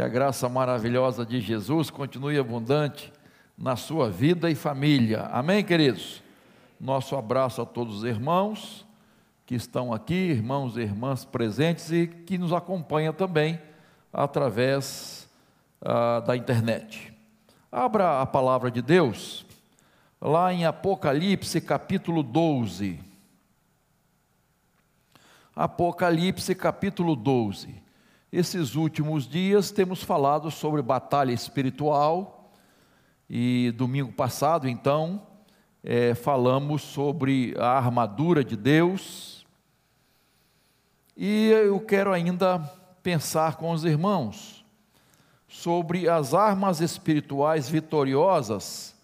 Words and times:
Que 0.00 0.04
a 0.04 0.08
graça 0.08 0.48
maravilhosa 0.48 1.26
de 1.26 1.42
Jesus 1.42 1.90
continue 1.90 2.38
abundante 2.38 3.12
na 3.54 3.76
sua 3.76 4.08
vida 4.08 4.50
e 4.50 4.54
família. 4.54 5.24
Amém, 5.26 5.62
queridos? 5.62 6.22
Nosso 6.80 7.14
abraço 7.16 7.60
a 7.60 7.66
todos 7.66 7.98
os 7.98 8.04
irmãos 8.04 8.86
que 9.44 9.54
estão 9.54 9.92
aqui, 9.92 10.14
irmãos 10.14 10.78
e 10.78 10.80
irmãs 10.80 11.26
presentes 11.26 11.92
e 11.92 12.06
que 12.06 12.38
nos 12.38 12.50
acompanham 12.50 13.12
também 13.12 13.60
através 14.10 15.28
ah, 15.82 16.20
da 16.20 16.34
internet. 16.34 17.12
Abra 17.70 18.22
a 18.22 18.26
palavra 18.26 18.70
de 18.70 18.80
Deus 18.80 19.44
lá 20.18 20.50
em 20.50 20.64
Apocalipse 20.64 21.60
capítulo 21.60 22.22
12. 22.22 22.98
Apocalipse 25.54 26.54
capítulo 26.54 27.14
12. 27.14 27.89
Esses 28.32 28.76
últimos 28.76 29.26
dias 29.26 29.72
temos 29.72 30.04
falado 30.04 30.52
sobre 30.52 30.80
batalha 30.82 31.32
espiritual 31.32 32.52
e 33.28 33.72
domingo 33.76 34.12
passado, 34.12 34.68
então, 34.68 35.26
é, 35.82 36.14
falamos 36.14 36.80
sobre 36.82 37.56
a 37.58 37.70
armadura 37.76 38.44
de 38.44 38.56
Deus. 38.56 39.44
E 41.16 41.48
eu 41.48 41.80
quero 41.80 42.12
ainda 42.12 42.60
pensar 43.02 43.56
com 43.56 43.72
os 43.72 43.84
irmãos 43.84 44.64
sobre 45.48 46.08
as 46.08 46.32
armas 46.32 46.80
espirituais 46.80 47.68
vitoriosas 47.68 48.94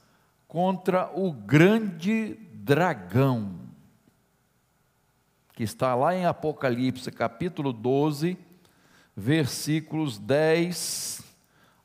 contra 0.47 1.11
o 1.13 1.33
grande 1.33 2.35
dragão, 2.53 3.57
que 5.53 5.65
está 5.65 5.97
lá 5.97 6.15
em 6.15 6.27
Apocalipse 6.27 7.11
capítulo 7.11 7.73
12 7.73 8.46
versículos 9.17 10.19
10 10.19 11.23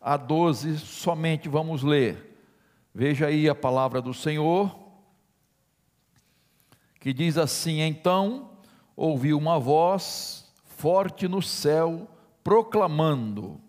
a 0.01 0.17
12, 0.17 0.77
somente 0.79 1.47
vamos 1.47 1.81
ler. 1.81 2.35
Veja 2.93 3.27
aí 3.27 3.47
a 3.47 3.55
palavra 3.55 4.01
do 4.01 4.13
Senhor, 4.13 4.77
que 6.99 7.13
diz 7.13 7.37
assim: 7.37 7.79
Então 7.79 8.49
ouvi 8.95 9.33
uma 9.33 9.57
voz 9.57 10.51
forte 10.65 11.27
no 11.27 11.41
céu, 11.41 12.07
proclamando: 12.43 13.61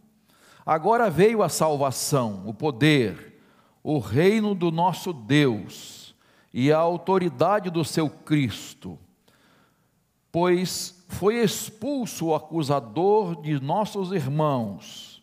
Agora 0.66 1.08
veio 1.08 1.42
a 1.42 1.48
salvação, 1.48 2.42
o 2.46 2.52
poder, 2.52 3.40
o 3.82 3.98
reino 3.98 4.54
do 4.54 4.72
nosso 4.72 5.12
Deus 5.12 6.14
e 6.52 6.72
a 6.72 6.78
autoridade 6.78 7.70
do 7.70 7.84
seu 7.84 8.10
Cristo, 8.10 8.98
pois 10.32 11.04
foi 11.08 11.42
expulso 11.42 12.28
o 12.28 12.34
acusador 12.34 13.40
de 13.42 13.60
nossos 13.60 14.12
irmãos, 14.12 15.22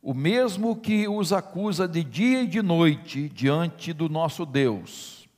o 0.00 0.14
mesmo 0.14 0.76
que 0.76 1.08
os 1.08 1.32
acusa 1.32 1.88
de 1.88 2.04
dia 2.04 2.44
e 2.44 2.46
de 2.46 2.62
noite 2.62 3.28
diante 3.28 3.92
do 3.92 4.08
nosso 4.08 4.46
Deus. 4.46 5.28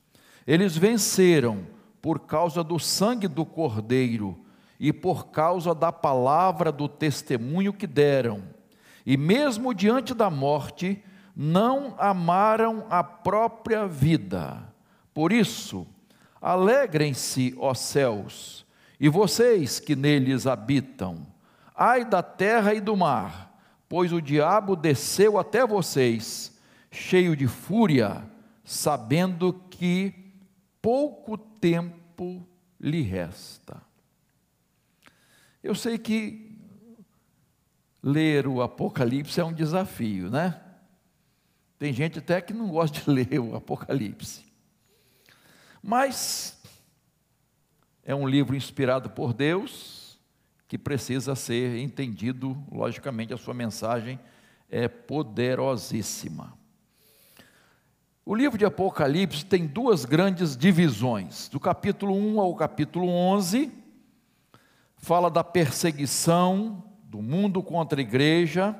Eles 0.46 0.76
venceram 0.76 1.66
por 2.02 2.20
causa 2.20 2.62
do 2.62 2.78
sangue 2.78 3.26
do 3.26 3.46
Cordeiro 3.46 4.38
e 4.78 4.92
por 4.92 5.28
causa 5.28 5.74
da 5.74 5.90
palavra 5.90 6.70
do 6.70 6.86
testemunho 6.86 7.72
que 7.72 7.86
deram. 7.86 8.42
E 9.06 9.16
mesmo 9.16 9.74
diante 9.74 10.12
da 10.12 10.28
morte, 10.28 11.02
não 11.34 11.94
amaram 11.98 12.86
a 12.90 13.02
própria 13.02 13.86
vida. 13.86 14.62
Por 15.14 15.32
isso, 15.32 15.86
alegrem-se, 16.40 17.54
ó 17.58 17.72
céus, 17.72 18.66
e 19.00 19.08
vocês 19.08 19.80
que 19.80 19.96
neles 19.96 20.46
habitam, 20.46 21.26
ai 21.74 22.04
da 22.04 22.22
terra 22.22 22.74
e 22.74 22.80
do 22.80 22.94
mar, 22.94 23.58
pois 23.88 24.12
o 24.12 24.20
diabo 24.20 24.76
desceu 24.76 25.38
até 25.38 25.66
vocês, 25.66 26.60
cheio 26.90 27.34
de 27.34 27.46
fúria, 27.46 28.22
sabendo 28.62 29.54
que 29.70 30.14
pouco 30.82 31.38
tempo 31.38 32.46
lhe 32.78 33.00
resta. 33.00 33.80
Eu 35.62 35.74
sei 35.74 35.96
que 35.96 36.58
ler 38.02 38.46
o 38.46 38.60
Apocalipse 38.60 39.40
é 39.40 39.44
um 39.44 39.52
desafio, 39.52 40.30
né? 40.30 40.60
Tem 41.78 41.92
gente 41.94 42.18
até 42.18 42.42
que 42.42 42.52
não 42.52 42.68
gosta 42.68 43.00
de 43.00 43.08
ler 43.10 43.40
o 43.40 43.56
Apocalipse. 43.56 44.44
Mas 45.82 46.59
é 48.10 48.14
um 48.14 48.26
livro 48.26 48.56
inspirado 48.56 49.08
por 49.08 49.32
Deus, 49.32 50.18
que 50.66 50.76
precisa 50.76 51.36
ser 51.36 51.78
entendido, 51.78 52.60
logicamente, 52.68 53.32
a 53.32 53.36
sua 53.36 53.54
mensagem 53.54 54.18
é 54.68 54.88
poderosíssima. 54.88 56.52
O 58.26 58.34
livro 58.34 58.58
de 58.58 58.64
Apocalipse 58.64 59.44
tem 59.44 59.64
duas 59.64 60.04
grandes 60.04 60.56
divisões. 60.56 61.48
Do 61.48 61.60
capítulo 61.60 62.12
1 62.12 62.40
ao 62.40 62.52
capítulo 62.56 63.08
11, 63.08 63.70
fala 64.96 65.30
da 65.30 65.44
perseguição 65.44 66.82
do 67.04 67.22
mundo 67.22 67.62
contra 67.62 68.00
a 68.00 68.02
igreja 68.02 68.76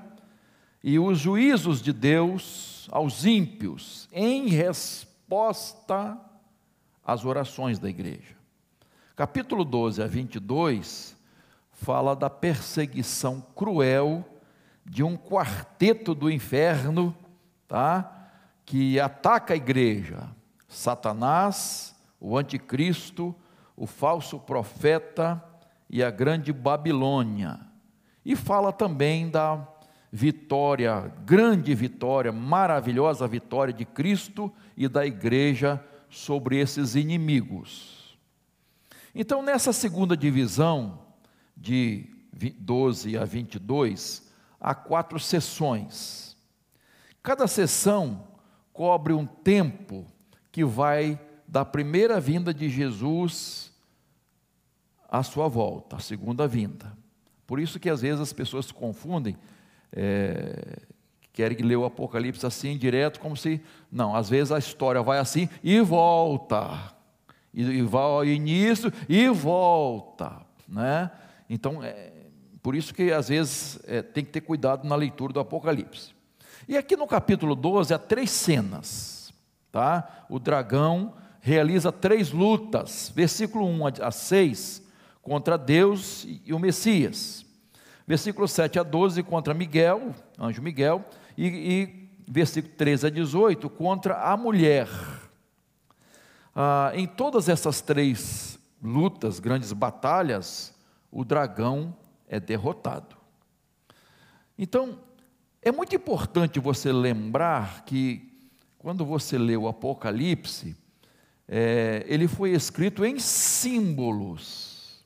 e 0.83 0.99
os 0.99 1.21
juízos 1.21 1.81
de 1.81 1.93
Deus 1.93 2.89
aos 2.91 3.25
ímpios, 3.25 4.09
em 4.13 4.49
resposta 4.49 6.19
às 7.05 7.25
orações 7.25 7.79
da 7.79 7.89
igreja. 7.89 8.40
Capítulo 9.21 9.67
12 9.67 10.03
a 10.03 10.07
22 10.07 11.15
fala 11.73 12.17
da 12.17 12.31
perseguição 12.31 13.45
cruel 13.55 14.25
de 14.83 15.03
um 15.03 15.15
quarteto 15.15 16.15
do 16.15 16.31
inferno, 16.31 17.15
tá? 17.69 18.31
Que 18.65 18.99
ataca 18.99 19.53
a 19.53 19.57
igreja. 19.59 20.27
Satanás, 20.67 21.95
o 22.19 22.35
anticristo, 22.35 23.35
o 23.77 23.87
falso 23.87 24.39
profeta 24.39 25.45
e 25.91 26.03
a 26.03 26.11
grande 26.11 26.51
Babilônia. 26.51 27.61
E 28.25 28.35
fala 28.35 28.73
também 28.73 29.29
da 29.29 29.69
vitória, 30.11 31.13
grande 31.27 31.75
vitória, 31.75 32.33
maravilhosa 32.33 33.29
vitória 33.29 33.75
de 33.75 33.85
Cristo 33.85 34.51
e 34.75 34.89
da 34.89 35.05
igreja 35.05 35.79
sobre 36.09 36.59
esses 36.59 36.95
inimigos. 36.95 38.00
Então, 39.15 39.43
nessa 39.43 39.73
segunda 39.73 40.17
divisão, 40.17 41.01
de 41.57 42.09
12 42.59 43.19
a 43.19 43.25
22, 43.25 44.31
há 44.59 44.75
quatro 44.75 45.19
sessões. 45.19 46.37
Cada 47.23 47.47
sessão 47.47 48.29
cobre 48.73 49.13
um 49.13 49.27
tempo 49.27 50.07
que 50.51 50.65
vai 50.65 51.21
da 51.47 51.65
primeira 51.65 52.19
vinda 52.21 52.55
de 52.55 52.69
Jesus 52.69 53.73
à 55.09 55.23
sua 55.23 55.49
volta, 55.49 55.97
a 55.97 56.01
segunda 56.01 56.47
vinda. 56.47 56.97
Por 57.47 57.59
isso 57.59 57.81
que 57.81 57.91
às 57.91 58.01
vezes 58.01 58.21
as 58.21 58.33
pessoas 58.33 58.67
se 58.67 58.75
confundem, 58.75 59.37
é, 59.93 60.79
querem 61.33 61.59
ler 61.59 61.77
o 61.77 61.85
Apocalipse 61.85 62.47
assim 62.47 62.79
direto, 62.79 63.19
como 63.19 63.37
se. 63.37 63.61
Não, 63.91 64.15
às 64.15 64.31
vezes 64.31 64.53
a 64.53 64.59
história 64.59 65.03
vai 65.03 65.19
assim 65.19 65.49
e 65.63 65.81
volta 65.81 67.00
e, 67.53 67.83
vai 67.83 68.03
ao 68.03 68.25
início 68.25 68.93
e 69.09 69.29
volta, 69.29 70.41
né? 70.69 71.11
Então, 71.49 71.83
é, 71.83 72.13
por 72.63 72.75
isso 72.75 72.95
que 72.95 73.13
às 73.13 73.29
vezes 73.29 73.81
é, 73.87 74.03
tem 74.03 74.25
que 74.25 74.31
ter 74.31 74.41
cuidado 74.41 74.87
na 74.87 74.95
leitura 74.95 75.33
do 75.33 75.41
Apocalipse. 75.41 76.15
E 76.69 76.77
aqui 76.77 76.97
no 76.97 77.07
capítulo 77.07 77.55
12 77.55 77.93
há 77.93 77.99
três 77.99 78.31
cenas, 78.31 79.33
tá? 79.73 80.27
O 80.29 80.39
dragão 80.39 81.15
realiza 81.41 81.91
três 81.91 82.31
lutas, 82.31 83.13
versículo 83.15 83.67
1 83.67 83.87
a 84.03 84.11
6, 84.11 84.83
contra 85.23 85.57
Deus 85.57 86.27
e 86.45 86.53
o 86.53 86.59
Messias. 86.59 87.45
Versículo 88.07 88.47
7 88.47 88.79
a 88.79 88.83
12 88.83 89.23
contra 89.23 89.55
Miguel, 89.55 90.15
anjo 90.39 90.61
Miguel, 90.61 91.05
e, 91.37 91.47
e 91.47 92.11
versículo 92.29 92.75
13 92.77 93.07
a 93.07 93.11
18 93.11 93.71
contra 93.71 94.21
a 94.21 94.37
mulher. 94.37 94.89
Ah, 96.55 96.93
em 96.95 97.07
todas 97.07 97.49
essas 97.49 97.81
três 97.81 98.59
lutas, 98.83 99.39
grandes 99.39 99.73
batalhas, 99.73 100.75
o 101.11 101.25
dragão 101.25 101.97
é 102.29 102.41
derrotado. 102.41 103.17
Então, 104.59 104.99
é 105.63 105.71
muito 105.71 105.95
importante 105.95 106.59
você 106.59 106.93
lembrar 106.93 107.85
que, 107.85 108.31
quando 108.79 109.05
você 109.05 109.37
lê 109.37 109.57
o 109.57 109.69
Apocalipse, 109.69 110.77
é, 111.47 112.05
ele 112.07 112.29
foi 112.29 112.51
escrito 112.51 113.05
em 113.05 113.19
símbolos. 113.19 115.05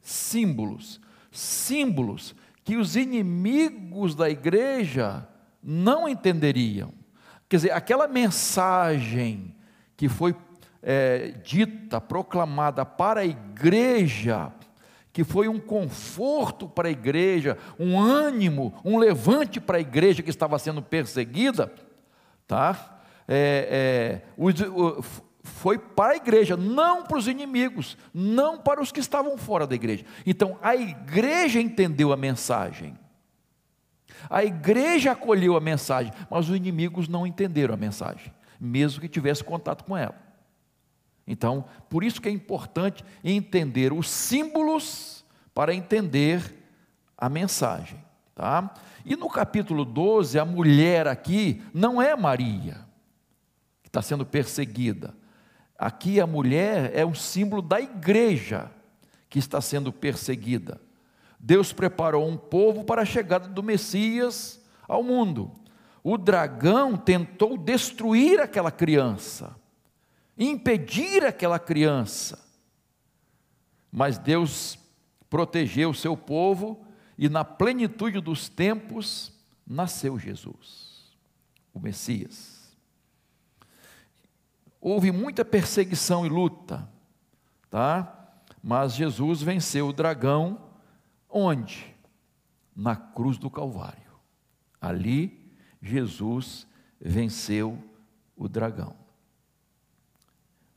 Símbolos. 0.00 1.00
Símbolos 1.32 2.34
que 2.64 2.76
os 2.76 2.94
inimigos 2.94 4.14
da 4.14 4.28
igreja 4.28 5.26
não 5.62 6.08
entenderiam. 6.08 6.92
Quer 7.48 7.56
dizer, 7.56 7.72
aquela 7.72 8.06
mensagem 8.06 9.56
que 10.00 10.08
foi 10.08 10.34
é, 10.82 11.34
dita, 11.44 12.00
proclamada 12.00 12.86
para 12.86 13.20
a 13.20 13.26
igreja, 13.26 14.50
que 15.12 15.22
foi 15.22 15.46
um 15.46 15.60
conforto 15.60 16.66
para 16.66 16.88
a 16.88 16.90
igreja, 16.90 17.58
um 17.78 18.00
ânimo, 18.00 18.72
um 18.82 18.96
levante 18.96 19.60
para 19.60 19.76
a 19.76 19.80
igreja 19.80 20.22
que 20.22 20.30
estava 20.30 20.58
sendo 20.58 20.80
perseguida, 20.80 21.70
tá? 22.46 23.02
É, 23.28 24.22
é, 24.38 24.52
foi 25.42 25.76
para 25.76 26.14
a 26.14 26.16
igreja, 26.16 26.56
não 26.56 27.02
para 27.02 27.18
os 27.18 27.28
inimigos, 27.28 27.98
não 28.14 28.56
para 28.56 28.80
os 28.80 28.90
que 28.90 29.00
estavam 29.00 29.36
fora 29.36 29.66
da 29.66 29.74
igreja. 29.74 30.06
Então 30.24 30.56
a 30.62 30.74
igreja 30.74 31.60
entendeu 31.60 32.10
a 32.10 32.16
mensagem. 32.16 32.96
A 34.30 34.42
igreja 34.42 35.12
acolheu 35.12 35.56
a 35.58 35.60
mensagem, 35.60 36.10
mas 36.30 36.48
os 36.48 36.56
inimigos 36.56 37.06
não 37.06 37.26
entenderam 37.26 37.74
a 37.74 37.76
mensagem, 37.76 38.32
mesmo 38.60 39.00
que 39.00 39.08
tivesse 39.08 39.42
contato 39.42 39.84
com 39.84 39.96
ela. 39.96 40.14
Então, 41.26 41.64
por 41.88 42.04
isso 42.04 42.20
que 42.20 42.28
é 42.28 42.32
importante 42.32 43.04
entender 43.22 43.92
os 43.92 44.08
símbolos 44.10 45.24
para 45.54 45.74
entender 45.74 46.54
a 47.16 47.28
mensagem, 47.28 48.02
tá? 48.34 48.74
E 49.04 49.16
no 49.16 49.28
capítulo 49.28 49.84
12, 49.84 50.38
a 50.38 50.44
mulher 50.44 51.06
aqui 51.06 51.62
não 51.72 52.02
é 52.02 52.14
Maria, 52.16 52.84
que 53.82 53.88
está 53.88 54.02
sendo 54.02 54.26
perseguida. 54.26 55.14
Aqui 55.78 56.20
a 56.20 56.26
mulher 56.26 56.90
é 56.94 57.06
um 57.06 57.14
símbolo 57.14 57.62
da 57.62 57.80
igreja 57.80 58.70
que 59.28 59.38
está 59.38 59.60
sendo 59.60 59.92
perseguida. 59.92 60.80
Deus 61.38 61.72
preparou 61.72 62.28
um 62.28 62.36
povo 62.36 62.84
para 62.84 63.02
a 63.02 63.06
chegada 63.06 63.48
do 63.48 63.62
Messias 63.62 64.60
ao 64.86 65.02
mundo. 65.02 65.50
O 66.02 66.16
dragão 66.16 66.96
tentou 66.96 67.58
destruir 67.58 68.40
aquela 68.40 68.70
criança, 68.70 69.56
impedir 70.38 71.24
aquela 71.24 71.58
criança. 71.58 72.38
Mas 73.92 74.18
Deus 74.18 74.78
protegeu 75.28 75.90
o 75.90 75.94
seu 75.94 76.16
povo 76.16 76.84
e 77.18 77.28
na 77.28 77.44
plenitude 77.44 78.20
dos 78.20 78.48
tempos 78.48 79.32
nasceu 79.66 80.18
Jesus, 80.18 81.12
o 81.72 81.78
Messias. 81.78 82.74
Houve 84.80 85.12
muita 85.12 85.44
perseguição 85.44 86.24
e 86.24 86.28
luta, 86.28 86.88
tá? 87.68 88.16
Mas 88.62 88.94
Jesus 88.94 89.42
venceu 89.42 89.88
o 89.88 89.92
dragão 89.92 90.70
Onde? 91.30 91.94
Na 92.74 92.96
cruz 92.96 93.38
do 93.38 93.48
Calvário. 93.48 94.10
Ali, 94.80 95.39
Jesus 95.80 96.66
venceu 97.00 97.78
o 98.36 98.48
dragão. 98.48 98.94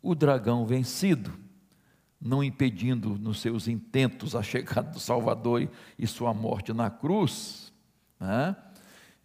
O 0.01 0.15
dragão 0.15 0.65
vencido, 0.65 1.33
não 2.19 2.43
impedindo 2.43 3.17
nos 3.17 3.41
seus 3.41 3.67
intentos 3.67 4.35
a 4.35 4.43
chegada 4.43 4.89
do 4.91 4.99
Salvador 4.99 5.69
e 5.97 6.07
sua 6.07 6.33
morte 6.33 6.73
na 6.73 6.89
cruz, 6.89 7.73
né? 8.19 8.55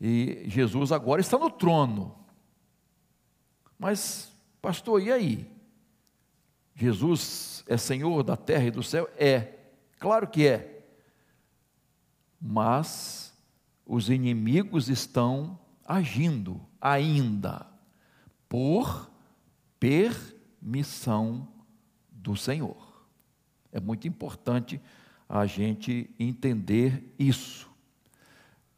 e 0.01 0.45
Jesus 0.47 0.93
agora 0.93 1.21
está 1.21 1.39
no 1.39 1.51
trono. 1.51 2.15
Mas, 3.79 4.33
pastor, 4.61 5.03
e 5.03 5.13
aí? 5.13 5.51
Jesus 6.75 7.65
é 7.67 7.77
Senhor 7.77 8.23
da 8.23 8.37
terra 8.37 8.65
e 8.65 8.71
do 8.71 8.83
céu? 8.83 9.09
É, 9.17 9.55
claro 9.99 10.27
que 10.27 10.47
é 10.47 10.79
mas 12.41 13.35
os 13.85 14.09
inimigos 14.09 14.89
estão 14.89 15.59
agindo 15.89 16.61
ainda 16.79 17.67
por 18.47 19.11
permissão 19.81 21.49
do 22.13 22.37
Senhor. 22.37 23.07
É 23.73 23.81
muito 23.81 24.07
importante 24.07 24.79
a 25.27 25.47
gente 25.47 26.11
entender 26.19 27.15
isso. 27.19 27.71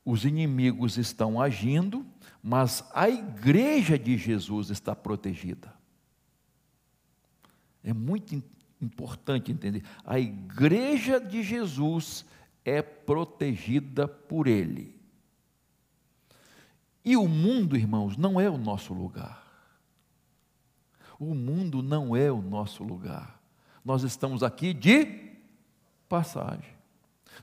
Os 0.04 0.24
inimigos 0.24 0.96
estão 0.98 1.40
agindo, 1.40 2.06
mas 2.40 2.88
a 2.94 3.10
igreja 3.10 3.98
de 3.98 4.16
Jesus 4.16 4.70
está 4.70 4.94
protegida. 4.94 5.74
É 7.82 7.92
muito 7.92 8.40
importante 8.80 9.50
entender. 9.50 9.82
A 10.04 10.18
igreja 10.18 11.20
de 11.20 11.42
Jesus 11.42 12.24
é 12.64 12.80
protegida 12.80 14.06
por 14.06 14.46
Ele. 14.46 14.99
E 17.04 17.16
o 17.16 17.26
mundo, 17.26 17.76
irmãos, 17.76 18.16
não 18.16 18.40
é 18.40 18.48
o 18.48 18.58
nosso 18.58 18.92
lugar. 18.92 19.46
O 21.18 21.34
mundo 21.34 21.82
não 21.82 22.14
é 22.16 22.30
o 22.30 22.40
nosso 22.40 22.82
lugar. 22.82 23.40
Nós 23.84 24.02
estamos 24.02 24.42
aqui 24.42 24.72
de 24.72 25.32
passagem. 26.08 26.74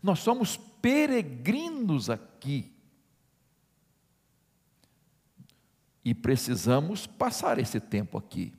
Nós 0.01 0.19
somos 0.19 0.57
peregrinos 0.57 2.09
aqui. 2.09 2.71
E 6.03 6.13
precisamos 6.13 7.05
passar 7.05 7.59
esse 7.59 7.79
tempo 7.79 8.17
aqui. 8.17 8.53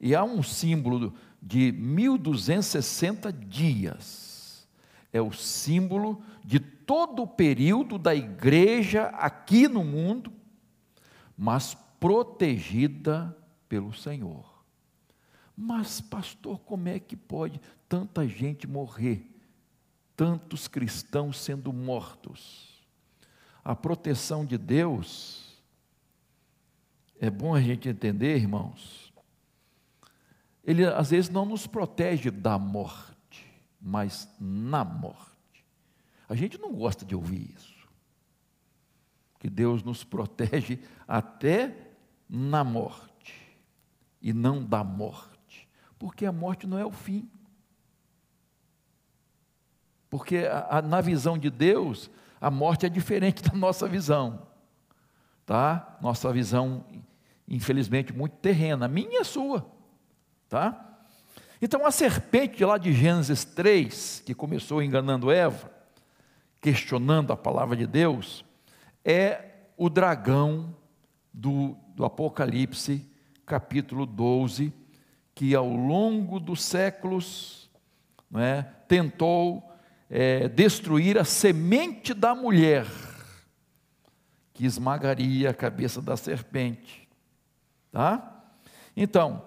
E 0.00 0.14
há 0.14 0.22
um 0.22 0.42
símbolo 0.42 1.14
de 1.42 1.72
1260 1.72 3.32
dias 3.32 4.28
é 5.12 5.20
o 5.20 5.32
símbolo 5.32 6.22
de 6.44 6.60
todo 6.88 7.24
o 7.24 7.26
período 7.26 7.98
da 7.98 8.14
igreja 8.14 9.08
aqui 9.08 9.68
no 9.68 9.84
mundo, 9.84 10.32
mas 11.36 11.76
protegida 12.00 13.36
pelo 13.68 13.92
Senhor. 13.92 14.64
Mas, 15.54 16.00
pastor, 16.00 16.58
como 16.60 16.88
é 16.88 16.98
que 16.98 17.14
pode 17.14 17.60
tanta 17.86 18.26
gente 18.26 18.66
morrer? 18.66 19.30
Tantos 20.16 20.66
cristãos 20.66 21.38
sendo 21.38 21.72
mortos? 21.72 22.82
A 23.62 23.76
proteção 23.76 24.46
de 24.46 24.56
Deus, 24.56 25.62
é 27.20 27.28
bom 27.28 27.54
a 27.54 27.60
gente 27.60 27.86
entender, 27.86 28.38
irmãos, 28.38 29.12
ele 30.64 30.86
às 30.86 31.10
vezes 31.10 31.28
não 31.28 31.44
nos 31.44 31.66
protege 31.66 32.30
da 32.30 32.58
morte 32.58 33.18
mas 33.80 34.28
na 34.40 34.84
morte. 34.84 35.27
A 36.28 36.34
gente 36.34 36.58
não 36.58 36.72
gosta 36.72 37.04
de 37.04 37.14
ouvir 37.14 37.54
isso. 37.56 37.88
Que 39.38 39.48
Deus 39.48 39.82
nos 39.82 40.04
protege 40.04 40.80
até 41.06 41.74
na 42.28 42.62
morte 42.62 43.08
e 44.20 44.32
não 44.32 44.62
da 44.62 44.84
morte, 44.84 45.68
porque 45.98 46.26
a 46.26 46.32
morte 46.32 46.66
não 46.66 46.78
é 46.78 46.84
o 46.84 46.90
fim. 46.90 47.28
Porque 50.10 50.38
a, 50.38 50.78
a, 50.78 50.82
na 50.82 51.00
visão 51.00 51.38
de 51.38 51.50
Deus, 51.50 52.10
a 52.40 52.50
morte 52.50 52.84
é 52.84 52.88
diferente 52.88 53.42
da 53.48 53.56
nossa 53.56 53.88
visão, 53.88 54.46
tá? 55.46 55.96
Nossa 56.00 56.32
visão, 56.32 56.84
infelizmente, 57.46 58.12
muito 58.12 58.36
terrena, 58.36 58.86
a 58.86 58.88
minha 58.88 59.18
e 59.18 59.18
a 59.18 59.24
sua, 59.24 59.66
tá? 60.48 60.84
Então 61.62 61.86
a 61.86 61.90
serpente 61.90 62.64
lá 62.64 62.76
de 62.76 62.92
Gênesis 62.92 63.44
3, 63.44 64.22
que 64.26 64.34
começou 64.34 64.82
enganando 64.82 65.30
Eva, 65.30 65.77
questionando 66.60 67.32
a 67.32 67.36
palavra 67.36 67.76
de 67.76 67.86
Deus, 67.86 68.44
é 69.04 69.44
o 69.76 69.88
dragão 69.88 70.74
do, 71.32 71.76
do 71.94 72.04
Apocalipse, 72.04 73.08
capítulo 73.46 74.04
12, 74.04 74.72
que 75.34 75.54
ao 75.54 75.68
longo 75.68 76.40
dos 76.40 76.62
séculos 76.62 77.70
é, 78.34 78.62
tentou 78.88 79.62
é, 80.10 80.48
destruir 80.48 81.18
a 81.18 81.24
semente 81.24 82.12
da 82.12 82.34
mulher, 82.34 82.86
que 84.52 84.66
esmagaria 84.66 85.50
a 85.50 85.54
cabeça 85.54 86.02
da 86.02 86.16
serpente. 86.16 87.08
Tá? 87.92 88.42
Então, 88.96 89.44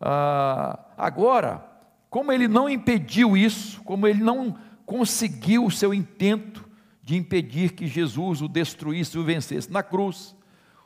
ah, 0.00 0.80
agora, 0.96 1.62
como 2.08 2.32
ele 2.32 2.48
não 2.48 2.68
impediu 2.68 3.36
isso, 3.36 3.82
como 3.82 4.06
ele 4.06 4.22
não 4.22 4.58
conseguiu 4.86 5.64
o 5.64 5.70
seu 5.70 5.92
intento 5.92 6.68
de 7.02 7.16
impedir 7.16 7.72
que 7.72 7.86
Jesus 7.86 8.40
o 8.40 8.48
destruísse 8.48 9.16
e 9.16 9.20
o 9.20 9.24
vencesse 9.24 9.70
na 9.70 9.82
cruz, 9.82 10.34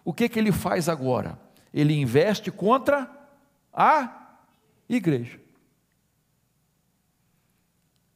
o 0.05 0.13
que, 0.13 0.29
que 0.29 0.39
ele 0.39 0.53
faz 0.53 0.89
agora? 0.89 1.39
Ele 1.73 1.95
investe 1.95 2.51
contra 2.51 3.11
a 3.73 4.37
igreja. 4.89 5.41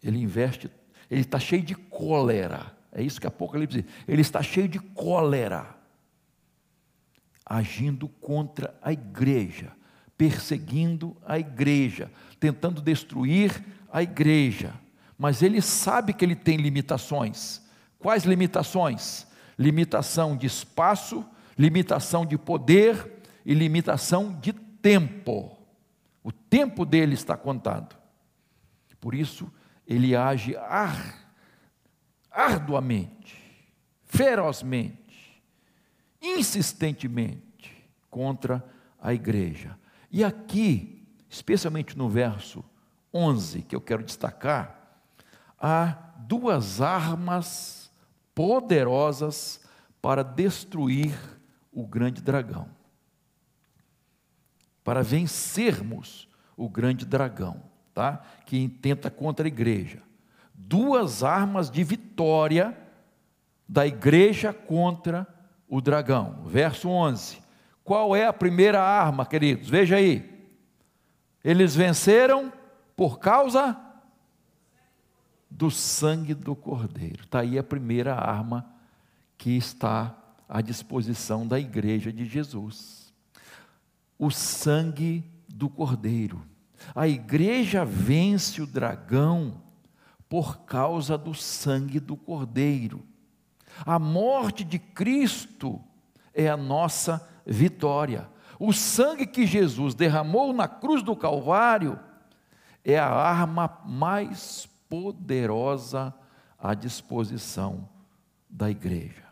Ele 0.03 0.19
investe, 0.19 0.71
ele 1.11 1.21
está 1.21 1.39
cheio 1.39 1.62
de 1.62 1.75
cólera. 1.75 2.77
É 2.91 3.03
isso 3.03 3.21
que 3.21 3.27
Apocalipse 3.27 3.83
diz. 3.83 3.93
Ele 4.09 4.23
está 4.23 4.43
cheio 4.43 4.69
de 4.69 4.79
cólera, 4.79 5.77
agindo 7.45 8.09
contra 8.09 8.75
a 8.83 8.93
igreja 8.93 9.73
perseguindo 10.23 11.17
a 11.27 11.37
igreja, 11.37 12.09
tentando 12.39 12.81
destruir 12.81 13.61
a 13.91 14.05
igreja. 14.05 14.73
Mas 15.23 15.41
ele 15.41 15.62
sabe 15.62 16.12
que 16.12 16.25
ele 16.25 16.35
tem 16.35 16.57
limitações. 16.57 17.62
Quais 17.97 18.25
limitações? 18.25 19.25
Limitação 19.57 20.37
de 20.37 20.49
espaço, 20.49 21.25
limitação 21.57 22.26
de 22.26 22.37
poder 22.37 23.23
e 23.47 23.55
limitação 23.55 24.37
de 24.41 24.52
tempo. 24.52 25.57
O 26.25 26.33
tempo 26.33 26.85
dele 26.85 27.14
está 27.14 27.37
contado. 27.37 27.97
Por 29.00 29.14
isso, 29.14 29.49
ele 29.87 30.17
age 30.17 30.57
ar, 30.57 31.37
arduamente, 32.29 33.41
ferozmente, 34.02 35.41
insistentemente 36.21 37.87
contra 38.11 38.61
a 39.00 39.14
igreja. 39.14 39.79
E 40.11 40.25
aqui, 40.25 41.07
especialmente 41.31 41.97
no 41.97 42.09
verso 42.09 42.64
11, 43.14 43.62
que 43.62 43.76
eu 43.76 43.81
quero 43.81 44.02
destacar, 44.02 44.82
há 45.62 45.97
duas 46.19 46.81
armas 46.81 47.92
poderosas 48.35 49.61
para 50.00 50.25
destruir 50.25 51.16
o 51.73 51.87
grande 51.87 52.21
dragão. 52.21 52.69
Para 54.83 55.04
vencermos 55.04 56.28
o 56.57 56.69
grande 56.69 57.07
dragão, 57.07 57.62
tá? 57.95 58.21
Que 58.45 58.59
intenta 58.59 59.09
contra 59.09 59.47
a 59.47 59.49
igreja. 59.49 60.02
Duas 60.52 61.23
armas 61.23 61.71
de 61.71 61.85
vitória 61.85 62.76
da 63.69 63.87
igreja 63.87 64.52
contra 64.52 65.26
o 65.69 65.81
dragão. 65.81 66.42
Verso 66.47 66.88
11. 66.88 67.40
Qual 67.85 68.16
é 68.16 68.26
a 68.26 68.33
primeira 68.33 68.83
arma, 68.83 69.25
queridos? 69.25 69.71
Veja 69.71 69.97
aí. 69.97 70.28
Eles 71.45 71.75
venceram 71.75 72.52
por 72.97 73.21
causa 73.21 73.92
do 75.57 75.71
sangue 75.71 76.35
do 76.35 76.57
Cordeiro. 76.57 77.25
Está 77.25 77.41
aí 77.41 77.59
a 77.59 77.63
primeira 77.63 78.15
arma 78.15 78.67
que 79.37 79.51
está 79.51 80.17
à 80.49 80.61
disposição 80.61 81.47
da 81.47 81.61
igreja 81.61 82.13
de 82.13 82.25
Jesus. 82.25 83.13
O 84.19 84.31
sangue 84.31 85.25
do 85.49 85.69
Cordeiro. 85.69 86.43
A 86.95 87.07
igreja 87.07 87.85
vence 87.85 88.63
o 88.63 88.67
dragão 88.67 89.63
por 90.29 90.61
causa 90.61 91.19
do 91.19 91.35
sangue 91.35 92.01
do 92.01 92.17
Cordeiro. 92.17 93.05
A 93.85 93.99
morte 93.99 94.65
de 94.65 94.79
Cristo 94.79 95.81
é 96.35 96.49
a 96.49 96.57
nossa 96.57 97.29
vitória. 97.47 98.29
O 98.59 98.73
sangue 98.73 99.27
que 99.27 99.47
Jesus 99.47 99.95
derramou 99.95 100.53
na 100.53 100.67
cruz 100.67 101.03
do 101.03 101.15
Calvário 101.15 101.99
é 102.85 102.99
a 102.99 103.09
arma 103.09 103.81
mais 103.85 104.72
poderosa 104.93 106.15
à 106.59 106.75
disposição 106.75 107.89
da 108.47 108.71
igreja 108.71 109.25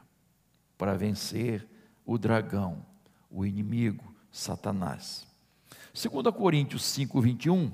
para 0.78 0.94
vencer 0.94 1.68
o 2.02 2.16
dragão, 2.16 2.86
o 3.30 3.44
inimigo, 3.44 4.14
Satanás. 4.32 5.26
2 5.92 6.34
Coríntios 6.34 6.82
5, 6.86 7.20
21 7.20 7.70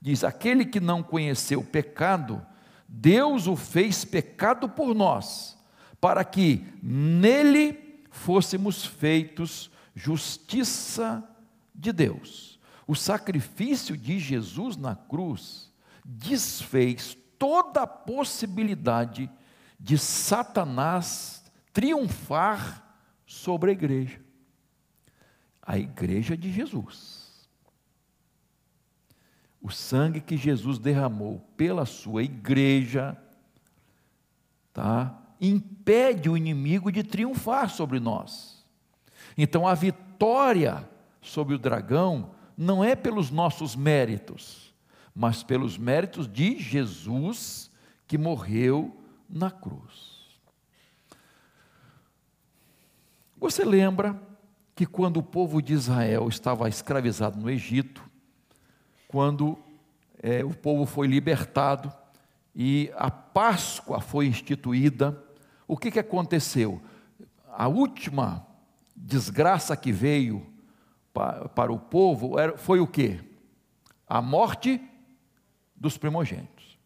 diz: 0.00 0.24
Aquele 0.24 0.64
que 0.64 0.80
não 0.80 1.02
conheceu 1.02 1.60
o 1.60 1.64
pecado, 1.64 2.40
Deus 2.88 3.46
o 3.46 3.54
fez 3.54 4.02
pecado 4.02 4.66
por 4.66 4.94
nós, 4.94 5.58
para 6.00 6.24
que 6.24 6.66
nele 6.82 8.02
fôssemos 8.10 8.86
feitos 8.86 9.70
justiça 9.94 11.22
de 11.74 11.92
Deus. 11.92 12.58
O 12.86 12.94
sacrifício 12.94 13.94
de 13.94 14.18
Jesus 14.18 14.78
na 14.78 14.96
cruz 14.96 15.70
desfez 16.02 17.14
toda 17.38 17.82
a 17.82 17.86
possibilidade 17.86 19.30
de 19.78 19.98
Satanás 19.98 21.44
triunfar 21.72 22.82
sobre 23.26 23.70
a 23.70 23.72
igreja. 23.72 24.20
A 25.62 25.78
igreja 25.78 26.36
de 26.36 26.50
Jesus. 26.50 27.48
O 29.60 29.70
sangue 29.70 30.20
que 30.20 30.36
Jesus 30.36 30.78
derramou 30.78 31.40
pela 31.56 31.84
sua 31.84 32.22
igreja, 32.22 33.20
tá? 34.72 35.20
Impede 35.40 36.30
o 36.30 36.36
inimigo 36.36 36.90
de 36.90 37.02
triunfar 37.02 37.68
sobre 37.68 37.98
nós. 37.98 38.64
Então 39.36 39.66
a 39.66 39.74
vitória 39.74 40.88
sobre 41.20 41.54
o 41.54 41.58
dragão 41.58 42.30
não 42.56 42.82
é 42.82 42.94
pelos 42.94 43.30
nossos 43.30 43.76
méritos, 43.76 44.65
mas 45.16 45.42
pelos 45.42 45.78
méritos 45.78 46.30
de 46.30 46.58
Jesus 46.58 47.70
que 48.06 48.18
morreu 48.18 48.94
na 49.26 49.50
cruz. 49.50 50.38
Você 53.38 53.64
lembra 53.64 54.20
que 54.74 54.84
quando 54.84 55.16
o 55.16 55.22
povo 55.22 55.62
de 55.62 55.72
Israel 55.72 56.28
estava 56.28 56.68
escravizado 56.68 57.40
no 57.40 57.48
Egito, 57.48 58.04
quando 59.08 59.58
é, 60.22 60.44
o 60.44 60.52
povo 60.52 60.84
foi 60.84 61.06
libertado 61.06 61.90
e 62.54 62.92
a 62.94 63.10
Páscoa 63.10 64.02
foi 64.02 64.26
instituída, 64.26 65.18
o 65.66 65.78
que, 65.78 65.90
que 65.90 65.98
aconteceu? 65.98 66.82
A 67.54 67.68
última 67.68 68.46
desgraça 68.94 69.74
que 69.78 69.92
veio 69.92 70.46
para, 71.14 71.48
para 71.48 71.72
o 71.72 71.78
povo 71.78 72.38
era, 72.38 72.58
foi 72.58 72.80
o 72.80 72.86
que? 72.86 73.18
A 74.06 74.20
morte 74.20 74.78
dos 75.76 75.96
primogênitos. 75.96 76.78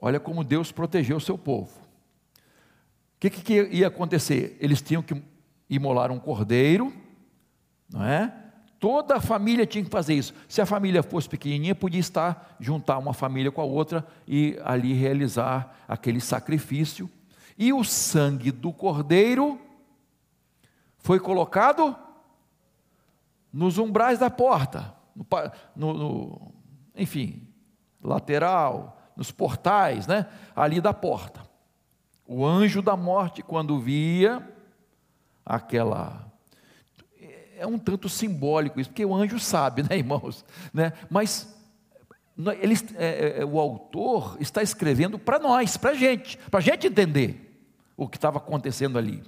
Olha 0.00 0.18
como 0.18 0.44
Deus 0.44 0.72
protegeu 0.72 1.16
o 1.16 1.20
seu 1.20 1.36
povo. 1.36 1.78
O 3.16 3.20
que, 3.20 3.30
que 3.30 3.62
ia 3.64 3.88
acontecer? 3.88 4.56
Eles 4.60 4.80
tinham 4.80 5.02
que 5.02 5.22
imolar 5.68 6.10
um 6.10 6.18
cordeiro, 6.18 6.92
não 7.88 8.04
é? 8.04 8.32
Toda 8.78 9.16
a 9.16 9.20
família 9.20 9.66
tinha 9.66 9.84
que 9.84 9.90
fazer 9.90 10.14
isso. 10.14 10.34
Se 10.48 10.62
a 10.62 10.66
família 10.66 11.02
fosse 11.02 11.28
pequenininha, 11.28 11.74
podia 11.74 12.00
estar, 12.00 12.56
juntar 12.58 12.96
uma 12.96 13.12
família 13.12 13.52
com 13.52 13.60
a 13.60 13.64
outra 13.64 14.06
e 14.26 14.58
ali 14.64 14.94
realizar 14.94 15.84
aquele 15.86 16.18
sacrifício. 16.18 17.10
E 17.58 17.74
o 17.74 17.84
sangue 17.84 18.50
do 18.50 18.72
cordeiro 18.72 19.60
foi 20.96 21.20
colocado 21.20 21.94
nos 23.52 23.76
umbrais 23.76 24.18
da 24.18 24.30
porta, 24.30 24.94
no, 25.76 25.92
no, 25.92 26.52
enfim, 26.94 27.46
lateral, 28.02 29.00
nos 29.16 29.30
portais, 29.30 30.06
né? 30.06 30.26
Ali 30.54 30.80
da 30.80 30.92
porta. 30.92 31.42
O 32.26 32.46
anjo 32.46 32.80
da 32.80 32.96
morte, 32.96 33.42
quando 33.42 33.78
via 33.78 34.46
aquela 35.44 36.30
é 37.60 37.66
um 37.66 37.78
tanto 37.78 38.08
simbólico 38.08 38.80
isso, 38.80 38.88
porque 38.88 39.04
o 39.04 39.14
anjo 39.14 39.38
sabe, 39.38 39.82
né, 39.88 39.98
irmãos? 39.98 40.44
Né? 40.72 40.92
Mas 41.10 41.54
ele, 42.60 42.74
é, 42.96 43.40
é, 43.40 43.44
o 43.44 43.60
autor 43.60 44.38
está 44.40 44.62
escrevendo 44.62 45.18
para 45.18 45.38
nós, 45.38 45.76
para 45.76 45.90
a 45.90 45.94
gente, 45.94 46.38
para 46.50 46.58
a 46.58 46.62
gente 46.62 46.86
entender 46.86 47.62
o 47.96 48.08
que 48.08 48.16
estava 48.16 48.38
acontecendo 48.38 48.98
ali. 48.98 49.22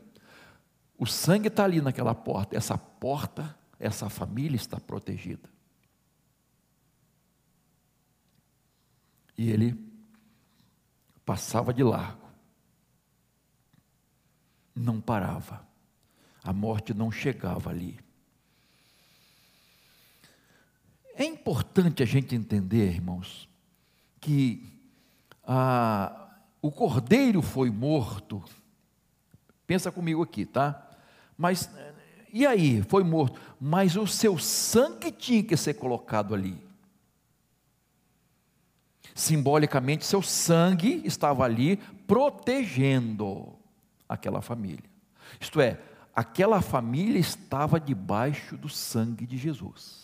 O 0.99 1.07
sangue 1.07 1.49
está 1.49 1.65
ali 1.65 1.83
naquela 1.83 2.15
porta, 2.15 2.57
essa 2.57 2.79
porta, 2.79 3.55
essa 3.79 4.09
família 4.09 4.57
está 4.57 4.81
protegida. 4.81 5.52
E 9.43 9.51
ele 9.51 9.77
passava 11.27 11.75
de 11.75 11.83
largo, 11.83 12.29
não 14.73 15.01
parava, 15.01 15.67
a 16.45 16.53
morte 16.53 16.95
não 16.95 17.11
chegava 17.11 17.69
ali. 17.69 17.99
É 21.17 21.25
importante 21.25 22.05
a 22.05 22.07
gente 22.07 22.37
entender, 22.37 22.93
irmãos, 22.93 23.49
que 24.21 24.73
ah, 25.43 26.39
o 26.63 26.71
cordeiro 26.71 27.43
foi 27.43 27.69
morto. 27.69 28.45
Pensa 29.67 29.91
comigo 29.91 30.23
aqui, 30.23 30.47
tá? 30.47 30.89
Mas 31.37 31.69
e 32.33 32.47
aí? 32.47 32.81
Foi 32.83 33.03
morto, 33.03 33.41
mas 33.61 33.97
o 33.97 34.07
seu 34.07 34.39
sangue 34.39 35.11
tinha 35.11 35.43
que 35.43 35.57
ser 35.57 35.75
colocado 35.75 36.33
ali. 36.33 36.72
Simbolicamente, 39.15 40.07
seu 40.07 40.23
sangue 40.23 41.03
estava 41.05 41.45
ali 41.45 41.77
protegendo 42.07 43.55
aquela 44.09 44.41
família. 44.41 44.91
Isto 45.41 45.61
é, 45.61 45.81
aquela 46.15 46.61
família 46.61 47.19
estava 47.19 47.79
debaixo 47.79 48.57
do 48.57 48.69
sangue 48.69 49.27
de 49.27 49.37
Jesus. 49.37 50.03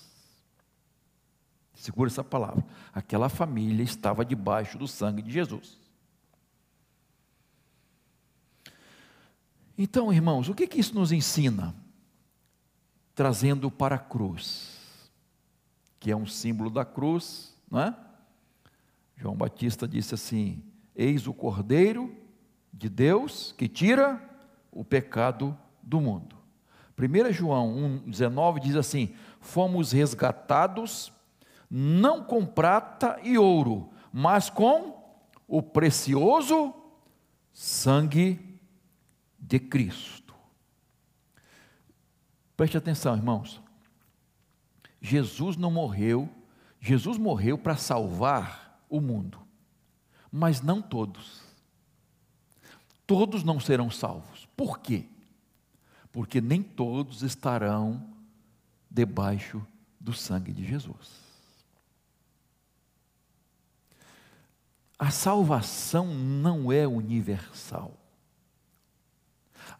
Segura 1.74 2.10
essa 2.10 2.24
palavra. 2.24 2.64
Aquela 2.92 3.28
família 3.28 3.82
estava 3.82 4.24
debaixo 4.24 4.76
do 4.76 4.88
sangue 4.88 5.22
de 5.22 5.30
Jesus. 5.30 5.78
Então, 9.76 10.12
irmãos, 10.12 10.48
o 10.48 10.54
que, 10.54 10.66
que 10.66 10.80
isso 10.80 10.94
nos 10.94 11.12
ensina? 11.12 11.72
Trazendo 13.14 13.70
para 13.70 13.94
a 13.94 13.98
cruz, 13.98 15.10
que 16.00 16.10
é 16.10 16.16
um 16.16 16.26
símbolo 16.26 16.68
da 16.68 16.84
cruz, 16.84 17.56
não 17.70 17.80
é? 17.80 17.96
João 19.18 19.34
Batista 19.34 19.86
disse 19.86 20.14
assim: 20.14 20.62
Eis 20.94 21.26
o 21.26 21.34
Cordeiro 21.34 22.16
de 22.72 22.88
Deus 22.88 23.52
que 23.58 23.68
tira 23.68 24.22
o 24.70 24.84
pecado 24.84 25.58
do 25.82 26.00
mundo. 26.00 26.36
1 26.96 27.32
João 27.32 28.02
1,19 28.06 28.60
diz 28.60 28.76
assim: 28.76 29.14
Fomos 29.40 29.92
resgatados 29.92 31.12
não 31.68 32.22
com 32.24 32.46
prata 32.46 33.18
e 33.22 33.36
ouro, 33.36 33.90
mas 34.12 34.48
com 34.48 34.96
o 35.46 35.60
precioso 35.60 36.72
sangue 37.52 38.58
de 39.38 39.58
Cristo. 39.58 40.34
Preste 42.56 42.76
atenção, 42.76 43.16
irmãos. 43.16 43.60
Jesus 45.00 45.56
não 45.56 45.70
morreu, 45.70 46.28
Jesus 46.80 47.18
morreu 47.18 47.58
para 47.58 47.76
salvar 47.76 48.67
o 48.88 49.00
mundo, 49.00 49.38
mas 50.30 50.60
não 50.60 50.80
todos. 50.80 51.42
Todos 53.06 53.42
não 53.42 53.58
serão 53.58 53.90
salvos. 53.90 54.46
Por 54.56 54.78
quê? 54.78 55.06
Porque 56.12 56.40
nem 56.40 56.62
todos 56.62 57.22
estarão 57.22 58.06
debaixo 58.90 59.64
do 60.00 60.12
sangue 60.12 60.52
de 60.52 60.64
Jesus. 60.64 61.28
A 64.98 65.10
salvação 65.10 66.06
não 66.06 66.72
é 66.72 66.86
universal. 66.86 67.94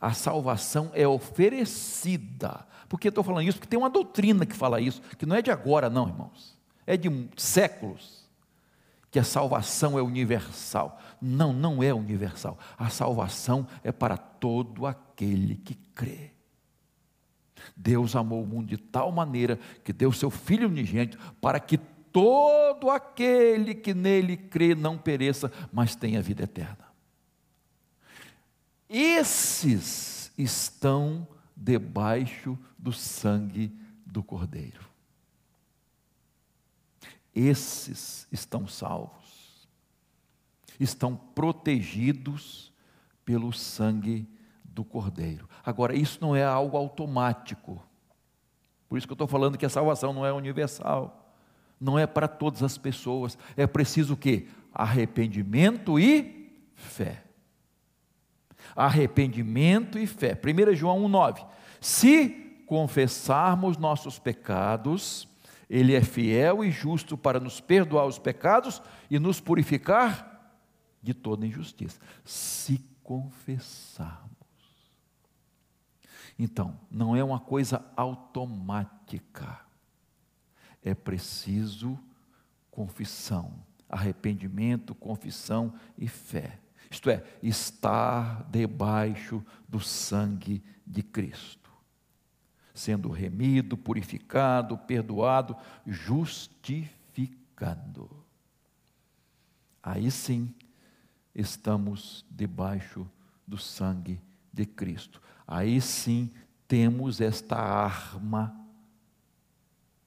A 0.00 0.12
salvação 0.12 0.90
é 0.94 1.08
oferecida. 1.08 2.66
Por 2.88 3.00
que 3.00 3.08
estou 3.08 3.24
falando 3.24 3.46
isso? 3.48 3.58
Porque 3.58 3.68
tem 3.68 3.78
uma 3.78 3.90
doutrina 3.90 4.46
que 4.46 4.54
fala 4.54 4.80
isso, 4.80 5.02
que 5.18 5.26
não 5.26 5.34
é 5.34 5.42
de 5.42 5.50
agora, 5.50 5.90
não, 5.90 6.08
irmãos. 6.08 6.56
É 6.86 6.96
de 6.96 7.08
séculos. 7.36 8.27
Que 9.10 9.18
a 9.18 9.24
salvação 9.24 9.98
é 9.98 10.02
universal. 10.02 11.00
Não, 11.20 11.52
não 11.52 11.82
é 11.82 11.92
universal. 11.92 12.58
A 12.76 12.90
salvação 12.90 13.66
é 13.82 13.90
para 13.90 14.16
todo 14.16 14.86
aquele 14.86 15.56
que 15.56 15.74
crê. 15.74 16.32
Deus 17.76 18.14
amou 18.16 18.42
o 18.42 18.46
mundo 18.46 18.66
de 18.66 18.76
tal 18.76 19.10
maneira 19.10 19.58
que 19.84 19.92
deu 19.92 20.12
seu 20.12 20.30
Filho 20.30 20.68
unigênito 20.68 21.18
para 21.40 21.58
que 21.60 21.78
todo 22.12 22.90
aquele 22.90 23.74
que 23.74 23.94
nele 23.94 24.36
crê 24.36 24.74
não 24.74 24.98
pereça, 24.98 25.52
mas 25.72 25.94
tenha 25.94 26.22
vida 26.22 26.44
eterna. 26.44 26.88
Esses 28.88 30.32
estão 30.36 31.26
debaixo 31.54 32.58
do 32.78 32.92
sangue 32.92 33.76
do 34.06 34.22
Cordeiro. 34.22 34.88
Esses 37.38 38.26
estão 38.33 38.66
salvos, 38.66 39.68
estão 40.80 41.14
protegidos 41.14 42.73
pelo 43.25 43.52
sangue 43.52 44.28
do 44.64 44.85
Cordeiro. 44.85 45.49
Agora, 45.64 45.95
isso 45.95 46.18
não 46.21 46.35
é 46.35 46.45
algo 46.45 46.76
automático. 46.76 47.83
Por 48.88 48.97
isso 48.97 49.07
que 49.07 49.12
eu 49.12 49.16
estou 49.16 49.28
falando 49.28 49.59
que 49.59 49.66
a 49.66 49.71
salvação 49.71 50.12
não 50.12 50.25
é 50.25 50.33
universal 50.33 51.28
não 51.80 51.99
é 51.99 52.07
para 52.07 52.26
todas 52.26 52.62
as 52.62 52.76
pessoas. 52.76 53.38
É 53.57 53.66
preciso 53.66 54.14
o 54.14 54.16
quê? 54.16 54.47
Arrependimento 54.73 55.99
e 55.99 56.52
fé. 56.75 57.23
Arrependimento 58.75 59.99
e 59.99 60.07
fé. 60.07 60.37
1 60.37 60.75
João 60.75 61.02
1,9. 61.09 61.47
Se 61.80 62.28
confessarmos 62.66 63.76
nossos 63.76 64.18
pecados, 64.18 65.28
Ele 65.68 65.94
é 65.94 66.02
fiel 66.02 66.64
e 66.64 66.70
justo 66.70 67.16
para 67.16 67.38
nos 67.38 67.60
perdoar 67.60 68.06
os 68.06 68.18
pecados 68.18 68.80
e 69.10 69.18
nos 69.18 69.40
purificar 69.40 70.52
de 71.02 71.12
toda 71.12 71.46
injustiça. 71.46 72.00
Se 72.25 72.84
confessarmos. 73.02 74.28
Então, 76.38 76.78
não 76.90 77.14
é 77.14 77.22
uma 77.22 77.40
coisa 77.40 77.84
automática 77.96 79.68
é 80.82 80.94
preciso 80.94 81.98
confissão, 82.70 83.52
arrependimento, 83.88 84.94
confissão 84.94 85.75
e 85.96 86.06
fé. 86.06 86.60
Isto 86.90 87.10
é, 87.10 87.25
estar 87.42 88.44
debaixo 88.50 89.44
do 89.68 89.80
sangue 89.80 90.62
de 90.87 91.02
Cristo, 91.02 91.67
sendo 92.78 93.11
remido, 93.11 93.76
purificado, 93.76 94.78
perdoado, 94.78 95.54
justificado. 95.86 98.08
Aí 99.82 100.10
sim 100.10 100.54
estamos 101.34 102.25
debaixo 102.30 103.06
do 103.47 103.58
sangue 103.58 104.19
de 104.52 104.64
Cristo. 104.64 105.21
Aí 105.47 105.78
sim 105.80 106.30
temos 106.69 107.21
esta 107.21 107.56
arma 107.56 108.54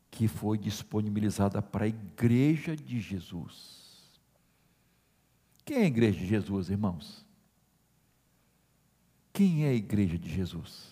que 0.09 0.27
foi 0.27 0.57
disponibilizada 0.57 1.61
para 1.61 1.85
a 1.85 1.87
igreja 1.87 2.75
de 2.75 2.99
Jesus. 2.99 4.19
Quem 5.65 5.77
é 5.77 5.83
a 5.83 5.87
igreja 5.87 6.19
de 6.19 6.27
Jesus, 6.27 6.69
irmãos? 6.69 7.25
Quem 9.33 9.65
é 9.65 9.69
a 9.69 9.73
igreja 9.73 10.17
de 10.17 10.29
Jesus? 10.29 10.90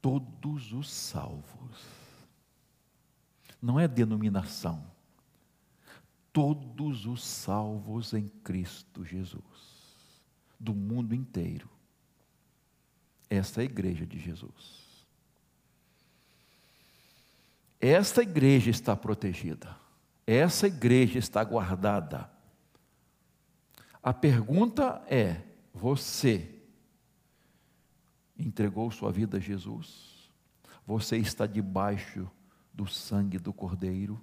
Todos 0.00 0.72
os 0.72 0.90
salvos. 0.90 2.00
Não 3.60 3.78
é 3.78 3.86
denominação. 3.86 4.84
Todos 6.32 7.06
os 7.06 7.24
salvos 7.24 8.14
em 8.14 8.28
Cristo 8.28 9.04
Jesus, 9.04 9.42
do 10.58 10.72
mundo 10.72 11.14
inteiro. 11.14 11.68
Essa 13.28 13.60
é 13.60 13.62
a 13.62 13.64
igreja 13.64 14.06
de 14.06 14.18
Jesus. 14.18 14.80
Essa 17.80 18.22
igreja 18.22 18.70
está 18.70 18.94
protegida, 18.94 19.74
essa 20.26 20.66
igreja 20.66 21.18
está 21.18 21.42
guardada. 21.42 22.30
A 24.02 24.12
pergunta 24.12 25.02
é: 25.08 25.42
você 25.72 26.59
entregou 28.46 28.90
sua 28.90 29.12
vida 29.12 29.36
a 29.36 29.40
Jesus? 29.40 30.30
Você 30.86 31.16
está 31.16 31.46
debaixo 31.46 32.28
do 32.72 32.86
sangue 32.86 33.38
do 33.38 33.52
Cordeiro? 33.52 34.20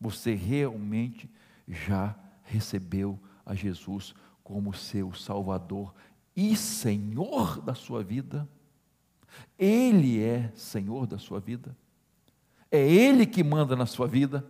Você 0.00 0.34
realmente 0.34 1.28
já 1.66 2.16
recebeu 2.42 3.18
a 3.44 3.54
Jesus 3.54 4.14
como 4.42 4.72
seu 4.72 5.12
Salvador 5.12 5.94
e 6.34 6.56
Senhor 6.56 7.60
da 7.60 7.74
sua 7.74 8.02
vida? 8.02 8.48
Ele 9.58 10.22
é 10.22 10.50
Senhor 10.54 11.06
da 11.06 11.18
sua 11.18 11.40
vida? 11.40 11.76
É 12.70 12.78
Ele 12.78 13.26
que 13.26 13.42
manda 13.42 13.74
na 13.74 13.86
sua 13.86 14.06
vida. 14.06 14.48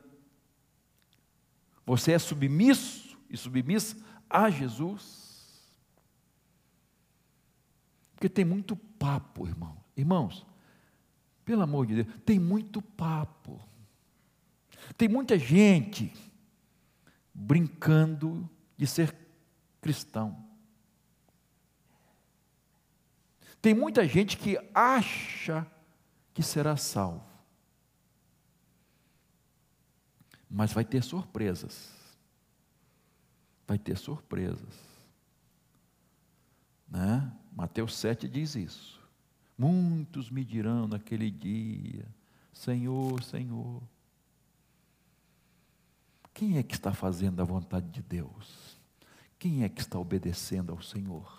Você 1.87 2.13
é 2.13 2.19
submisso 2.19 3.19
e 3.31 3.37
submissa 3.37 3.97
a 4.29 4.51
Jesus. 4.51 5.28
Porque 8.19 8.29
tem 8.29 8.45
muito 8.45 8.75
papo, 8.75 9.47
irmão. 9.47 9.77
Irmãos, 9.97 10.45
pelo 11.45 11.63
amor 11.63 11.87
de 11.87 12.03
Deus, 12.03 12.17
tem 12.27 12.37
muito 12.37 12.83
papo. 12.83 13.63
Tem 14.97 15.09
muita 15.09 15.39
gente 15.39 16.13
brincando 17.33 18.51
de 18.77 18.89
ser 18.89 19.17
cristão. 19.81 20.45
Tem 23.63 23.73
muita 23.73 24.05
gente 24.05 24.37
que 24.37 24.59
acha 24.75 25.65
que 26.35 26.43
será 26.43 26.77
salvo. 26.77 27.25
Mas 30.51 30.73
vai 30.73 30.85
ter 30.85 31.05
surpresas. 31.05 31.95
Vai 33.65 33.79
ter 33.79 33.97
surpresas. 33.97 34.75
Né? 36.89 37.33
Mateus 37.59 37.97
7 37.97 38.29
diz 38.29 38.55
isso. 38.55 39.01
Muitos 39.59 40.31
me 40.31 40.45
dirão 40.45 40.87
naquele 40.87 41.29
dia: 41.29 42.07
Senhor, 42.53 43.21
Senhor. 43.25 43.83
Quem 46.33 46.57
é 46.57 46.63
que 46.63 46.75
está 46.75 46.95
fazendo 46.95 47.43
a 47.43 47.45
vontade 47.45 47.89
de 47.89 48.01
Deus? 48.01 48.79
Quem 49.41 49.65
é 49.65 49.69
que 49.69 49.81
está 49.81 49.99
obedecendo 49.99 50.71
ao 50.71 50.81
Senhor? 50.81 51.37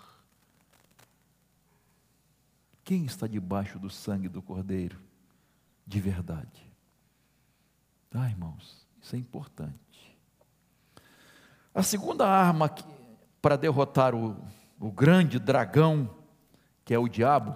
Quem 2.84 3.06
está 3.06 3.26
debaixo 3.26 3.78
do 3.78 3.88
sangue 3.88 4.28
do 4.28 4.42
Cordeiro? 4.42 5.00
De 5.86 5.98
verdade. 6.02 6.70
Tá, 8.10 8.28
irmãos? 8.28 8.86
Isso 9.00 9.16
é 9.16 9.18
importante. 9.18 10.18
A 11.74 11.82
segunda 11.82 12.28
arma 12.28 12.70
para 13.40 13.56
derrotar 13.56 14.14
o, 14.14 14.36
o 14.80 14.90
grande 14.90 15.38
dragão, 15.38 16.08
que 16.86 16.94
é 16.94 16.98
o 16.98 17.06
diabo, 17.06 17.54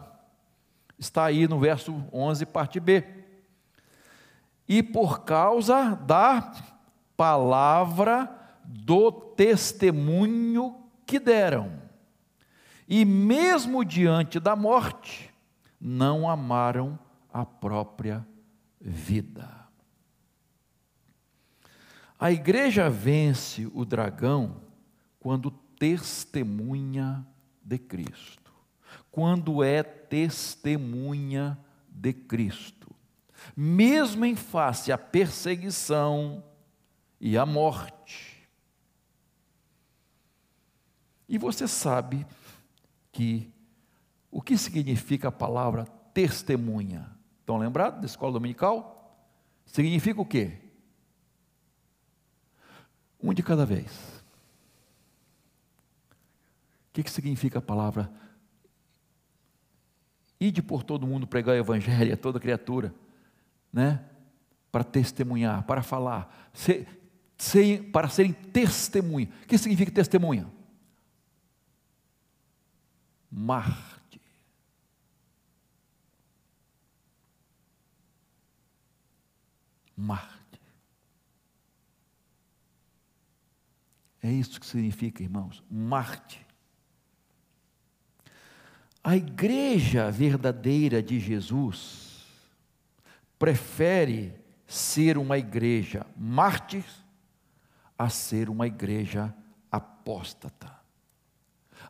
está 0.98 1.24
aí 1.24 1.48
no 1.48 1.58
verso 1.58 2.04
11, 2.12 2.44
parte 2.44 2.78
B. 2.78 3.02
E 4.68 4.82
por 4.82 5.24
causa 5.24 5.94
da 5.94 6.52
palavra 7.16 8.30
do 8.62 9.10
testemunho 9.10 10.76
que 11.06 11.18
deram, 11.18 11.82
e 12.86 13.06
mesmo 13.06 13.82
diante 13.84 14.38
da 14.38 14.54
morte, 14.54 15.32
não 15.80 16.28
amaram 16.28 16.98
a 17.32 17.46
própria 17.46 18.26
vida. 18.78 19.50
A 22.18 22.30
igreja 22.30 22.90
vence 22.90 23.70
o 23.74 23.84
dragão 23.84 24.56
quando 25.18 25.50
testemunha 25.78 27.26
de 27.62 27.78
Cristo, 27.78 28.52
quando 29.10 29.62
é 29.62 29.82
testemunha 29.82 31.58
de 31.88 32.12
Cristo, 32.12 32.94
mesmo 33.56 34.24
em 34.24 34.34
face 34.34 34.92
à 34.92 34.98
perseguição 34.98 36.44
e 37.20 37.38
à 37.38 37.46
morte. 37.46 38.48
E 41.28 41.38
você 41.38 41.66
sabe 41.66 42.26
que 43.10 43.52
o 44.30 44.42
que 44.42 44.58
significa 44.58 45.28
a 45.28 45.32
palavra 45.32 45.86
testemunha? 46.12 47.10
Estão 47.40 47.56
lembrados 47.56 48.00
da 48.00 48.06
escola 48.06 48.32
dominical? 48.32 49.28
Significa 49.64 50.20
o 50.20 50.26
quê? 50.26 50.58
Um 53.22 53.32
de 53.32 53.42
cada 53.42 53.64
vez. 53.64 54.13
Que, 56.94 57.02
que 57.02 57.10
significa 57.10 57.58
a 57.58 57.62
palavra? 57.62 58.08
Ide 60.38 60.62
por 60.62 60.84
todo 60.84 61.08
mundo 61.08 61.26
pregar 61.26 61.56
o 61.56 61.58
evangelho 61.58 62.14
a 62.14 62.16
toda 62.16 62.38
criatura, 62.38 62.94
né? 63.72 64.00
Para 64.70 64.84
testemunhar, 64.84 65.64
para 65.64 65.82
falar, 65.82 66.50
ser, 66.52 66.86
ser, 67.36 67.90
para 67.90 68.08
serem 68.08 68.32
testemunha. 68.32 69.28
O 69.42 69.46
que 69.48 69.58
significa 69.58 69.90
testemunha? 69.90 70.48
Marte. 73.28 74.20
Marte. 79.96 80.60
É 84.22 84.30
isso 84.30 84.60
que 84.60 84.66
significa, 84.66 85.24
irmãos, 85.24 85.60
Marte. 85.68 86.43
A 89.06 89.14
igreja 89.14 90.10
verdadeira 90.10 91.02
de 91.02 91.20
Jesus 91.20 92.24
prefere 93.38 94.32
ser 94.66 95.18
uma 95.18 95.36
igreja 95.36 96.06
mártir 96.16 96.86
a 97.98 98.08
ser 98.08 98.48
uma 98.48 98.66
igreja 98.66 99.34
apóstata. 99.70 100.74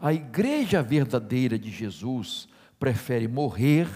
A 0.00 0.12
igreja 0.12 0.82
verdadeira 0.82 1.56
de 1.56 1.70
Jesus 1.70 2.48
prefere 2.80 3.28
morrer 3.28 3.88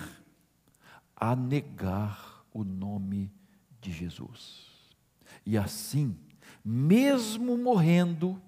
a 1.17 1.35
negar 1.35 2.45
o 2.55 2.63
nome 2.63 3.33
de 3.81 3.91
Jesus. 3.91 4.69
E 5.45 5.59
assim, 5.59 6.17
mesmo 6.65 7.59
morrendo, 7.59 8.41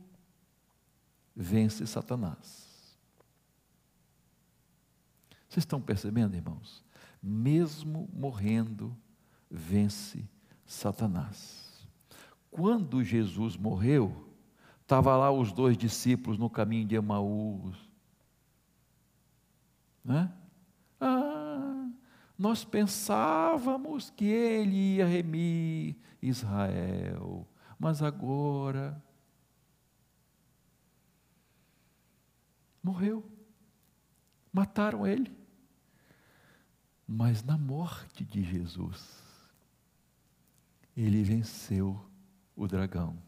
vence 1.35 1.85
Satanás. 1.89 2.70
Vocês 5.51 5.65
estão 5.65 5.79
percebendo, 5.79 6.35
irmãos? 6.35 6.83
Mesmo 7.23 8.09
morrendo, 8.15 8.97
vence 9.51 10.27
Satanás. 10.65 11.87
Quando 12.51 13.05
Jesus 13.05 13.55
morreu, 13.55 14.35
estava 14.81 15.15
lá 15.15 15.31
os 15.31 15.53
dois 15.53 15.77
discípulos 15.77 16.39
no 16.39 16.49
caminho 16.49 16.87
de 16.87 16.95
Emaús. 16.95 17.77
Né? 20.03 20.33
Ah, 20.99 21.91
nós 22.39 22.65
pensávamos 22.65 24.09
que 24.09 24.25
ele 24.25 24.97
ia 24.97 25.07
remir 25.07 25.97
Israel 26.23 27.47
mas 27.81 28.03
agora 28.03 29.03
morreu. 32.83 33.25
Mataram 34.53 35.07
ele. 35.07 35.35
Mas 37.13 37.43
na 37.43 37.59
morte 37.59 38.25
de 38.25 38.41
Jesus, 38.41 39.21
ele 40.97 41.25
venceu 41.25 42.01
o 42.55 42.69
dragão. 42.69 43.21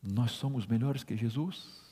Nós 0.00 0.30
somos 0.30 0.64
melhores 0.64 1.02
que 1.02 1.16
Jesus? 1.16 1.82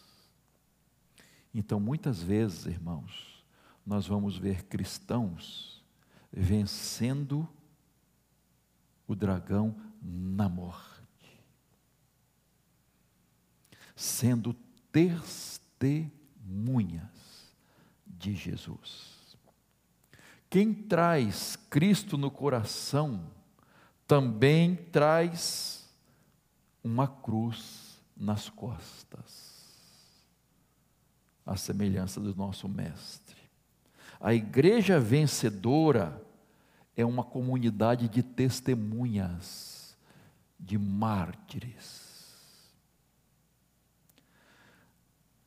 Então, 1.53 1.81
muitas 1.81 2.23
vezes, 2.23 2.67
irmãos, 2.67 3.45
nós 3.85 4.07
vamos 4.07 4.39
ver 4.39 4.63
cristãos 4.67 5.85
vencendo 6.33 7.49
o 9.09 9.17
dragão 9.17 9.75
na 10.01 10.49
morte, 10.49 11.43
sendo 13.97 14.55
testemunhas 14.93 17.16
de 18.19 18.35
Jesus. 18.35 19.17
Quem 20.49 20.73
traz 20.73 21.57
Cristo 21.69 22.17
no 22.17 22.31
coração 22.31 23.31
também 24.07 24.77
traz 24.77 25.89
uma 26.83 27.09
cruz 27.09 28.01
nas 28.17 28.49
costas, 28.49 29.67
a 31.45 31.57
semelhança 31.57 32.21
do 32.21 32.35
nosso 32.35 32.69
Mestre. 32.69 33.37
A 34.21 34.33
igreja 34.33 34.99
vencedora 34.99 36.25
é 36.97 37.05
uma 37.05 37.23
comunidade 37.23 38.09
de 38.09 38.23
testemunhas, 38.23 39.97
de 40.59 40.79
mártires. 40.79 42.07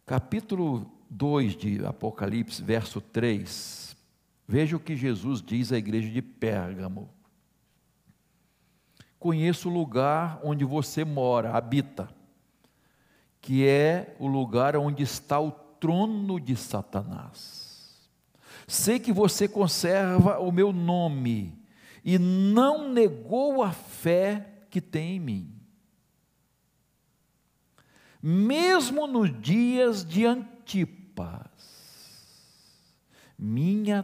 Capítulo 0.05 0.98
2 1.09 1.55
de 1.55 1.85
Apocalipse, 1.85 2.61
verso 2.61 3.01
3. 3.01 3.95
Veja 4.47 4.77
o 4.77 4.79
que 4.79 4.95
Jesus 4.95 5.41
diz 5.41 5.71
à 5.71 5.77
igreja 5.77 6.09
de 6.09 6.21
Pérgamo. 6.21 7.09
Conheço 9.19 9.69
o 9.69 9.73
lugar 9.73 10.39
onde 10.43 10.63
você 10.63 11.03
mora, 11.03 11.51
habita, 11.51 12.09
que 13.41 13.65
é 13.65 14.15
o 14.19 14.27
lugar 14.27 14.75
onde 14.77 15.03
está 15.03 15.39
o 15.39 15.51
trono 15.51 16.39
de 16.39 16.55
Satanás 16.55 17.69
Sei 18.69 18.99
que 18.99 19.11
você 19.11 19.47
conserva 19.47 20.37
o 20.37 20.51
meu 20.51 20.71
nome 20.71 21.59
e 22.05 22.19
não 22.19 22.93
negou 22.93 23.63
a 23.63 23.71
fé 23.71 24.47
que 24.69 24.79
tem 24.79 25.15
em 25.15 25.19
mim. 25.19 25.55
Mesmo 28.21 29.07
nos 29.07 29.41
dias 29.41 30.05
de 30.05 30.23
Antipas, 31.23 32.25
minha 33.37 34.03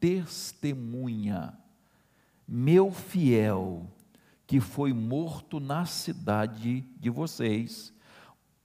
testemunha, 0.00 1.56
meu 2.46 2.90
fiel, 2.92 3.90
que 4.46 4.60
foi 4.60 4.92
morto 4.92 5.58
na 5.58 5.84
cidade 5.86 6.82
de 6.98 7.10
vocês, 7.10 7.92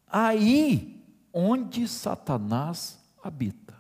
aí 0.08 1.04
onde 1.34 1.88
Satanás 1.88 3.00
habita. 3.24 3.80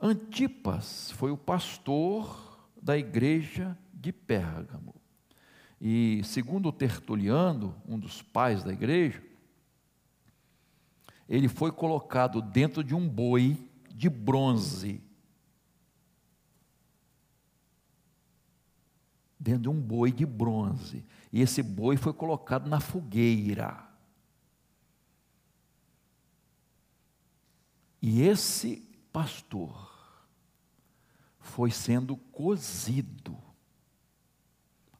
Antipas 0.00 1.12
foi 1.12 1.30
o 1.30 1.36
pastor 1.36 2.68
da 2.80 2.98
igreja 2.98 3.78
de 3.92 4.12
Pérgamo. 4.12 4.94
E, 5.80 6.22
segundo 6.24 6.72
Tertuliano, 6.72 7.80
um 7.86 7.98
dos 7.98 8.22
pais 8.22 8.64
da 8.64 8.72
igreja, 8.72 9.22
ele 11.32 11.48
foi 11.48 11.72
colocado 11.72 12.42
dentro 12.42 12.84
de 12.84 12.94
um 12.94 13.08
boi 13.08 13.56
de 13.88 14.10
bronze. 14.10 15.02
Dentro 19.40 19.62
de 19.62 19.68
um 19.70 19.80
boi 19.80 20.12
de 20.12 20.26
bronze. 20.26 21.02
E 21.32 21.40
esse 21.40 21.62
boi 21.62 21.96
foi 21.96 22.12
colocado 22.12 22.68
na 22.68 22.80
fogueira. 22.80 23.82
E 28.02 28.20
esse 28.20 28.86
pastor 29.10 29.90
foi 31.40 31.70
sendo 31.70 32.14
cozido, 32.14 33.38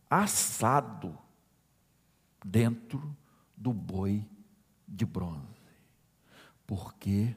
assado 0.09 1.18
dentro 2.42 3.14
do 3.55 3.71
boi 3.71 4.27
de 4.88 5.05
bronze, 5.05 5.62
porque 6.66 7.35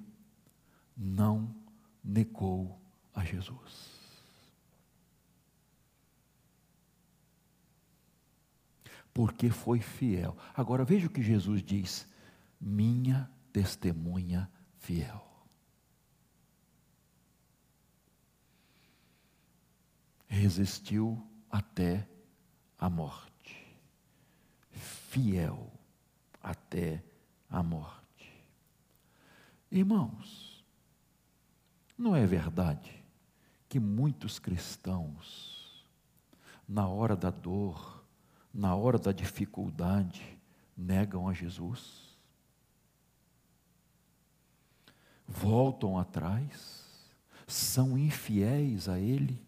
não 0.95 1.53
negou 2.03 2.79
a 3.13 3.23
Jesus. 3.23 3.93
Porque 9.13 9.49
foi 9.49 9.79
fiel. 9.79 10.37
Agora 10.53 10.83
veja 10.83 11.07
o 11.07 11.09
que 11.09 11.23
Jesus 11.23 11.63
diz: 11.63 12.07
minha 12.59 13.29
testemunha 13.53 14.49
fiel. 14.79 15.25
resistiu 20.35 21.25
até 21.49 22.07
a 22.77 22.89
morte. 22.89 23.65
Fiel 24.71 25.71
até 26.43 27.03
a 27.49 27.63
morte. 27.63 28.04
Irmãos, 29.75 30.63
não 31.97 32.15
é 32.15 32.25
verdade 32.25 33.03
que 33.67 33.77
muitos 33.77 34.39
cristãos, 34.39 35.85
na 36.65 36.87
hora 36.87 37.13
da 37.13 37.29
dor, 37.29 38.01
na 38.53 38.73
hora 38.73 38.97
da 38.97 39.11
dificuldade, 39.11 40.39
negam 40.77 41.27
a 41.27 41.33
Jesus? 41.33 42.17
Voltam 45.27 45.99
atrás, 45.99 47.13
são 47.45 47.97
infiéis 47.97 48.87
a 48.87 48.97
Ele? 48.97 49.45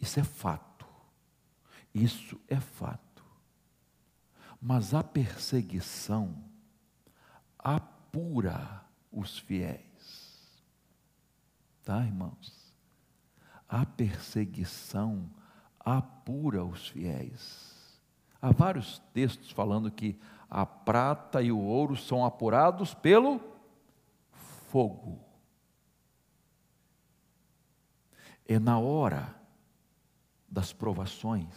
Isso 0.00 0.18
é 0.18 0.24
fato. 0.24 0.86
Isso 1.92 2.40
é 2.48 2.58
fato. 2.58 3.22
Mas 4.58 4.94
a 4.94 5.04
perseguição 5.04 6.53
apura 7.64 8.84
os 9.10 9.38
fiéis. 9.38 10.62
Tá, 11.82 12.04
irmãos? 12.04 12.74
A 13.66 13.86
perseguição 13.86 15.30
apura 15.80 16.64
os 16.64 16.88
fiéis. 16.88 18.00
Há 18.40 18.52
vários 18.52 18.98
textos 19.14 19.50
falando 19.50 19.90
que 19.90 20.20
a 20.50 20.66
prata 20.66 21.42
e 21.42 21.50
o 21.50 21.58
ouro 21.58 21.96
são 21.96 22.24
apurados 22.24 22.92
pelo 22.92 23.40
fogo. 24.68 25.18
É 28.46 28.58
na 28.58 28.78
hora 28.78 29.34
das 30.46 30.72
provações, 30.72 31.48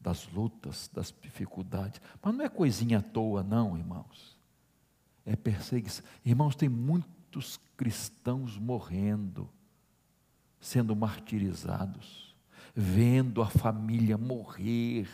das 0.00 0.28
lutas, 0.28 0.88
das 0.92 1.12
dificuldades. 1.20 2.00
Mas 2.22 2.34
não 2.34 2.44
é 2.44 2.48
coisinha 2.48 2.98
à 2.98 3.02
toa, 3.02 3.42
não, 3.42 3.76
irmãos. 3.76 4.35
É 5.26 5.36
perseguição. 5.36 6.04
Irmãos, 6.24 6.54
tem 6.54 6.68
muitos 6.68 7.60
cristãos 7.76 8.56
morrendo, 8.56 9.50
sendo 10.60 10.96
martirizados, 10.96 12.34
vendo 12.74 13.42
a 13.42 13.50
família 13.50 14.16
morrer, 14.16 15.08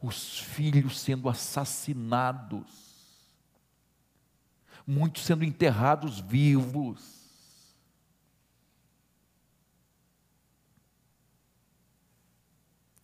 os 0.00 0.40
filhos 0.40 0.98
sendo 0.98 1.28
assassinados, 1.28 2.66
muitos 4.86 5.24
sendo 5.24 5.44
enterrados 5.44 6.18
vivos 6.18 7.20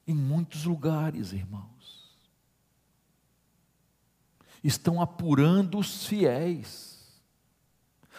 em 0.06 0.14
muitos 0.14 0.64
lugares, 0.64 1.32
irmãos. 1.32 1.75
Estão 4.66 5.00
apurando 5.00 5.78
os 5.78 6.06
fiéis, 6.06 7.22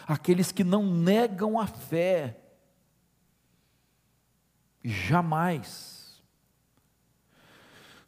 aqueles 0.06 0.50
que 0.50 0.64
não 0.64 0.86
negam 0.86 1.60
a 1.60 1.66
fé, 1.66 2.40
jamais, 4.82 6.22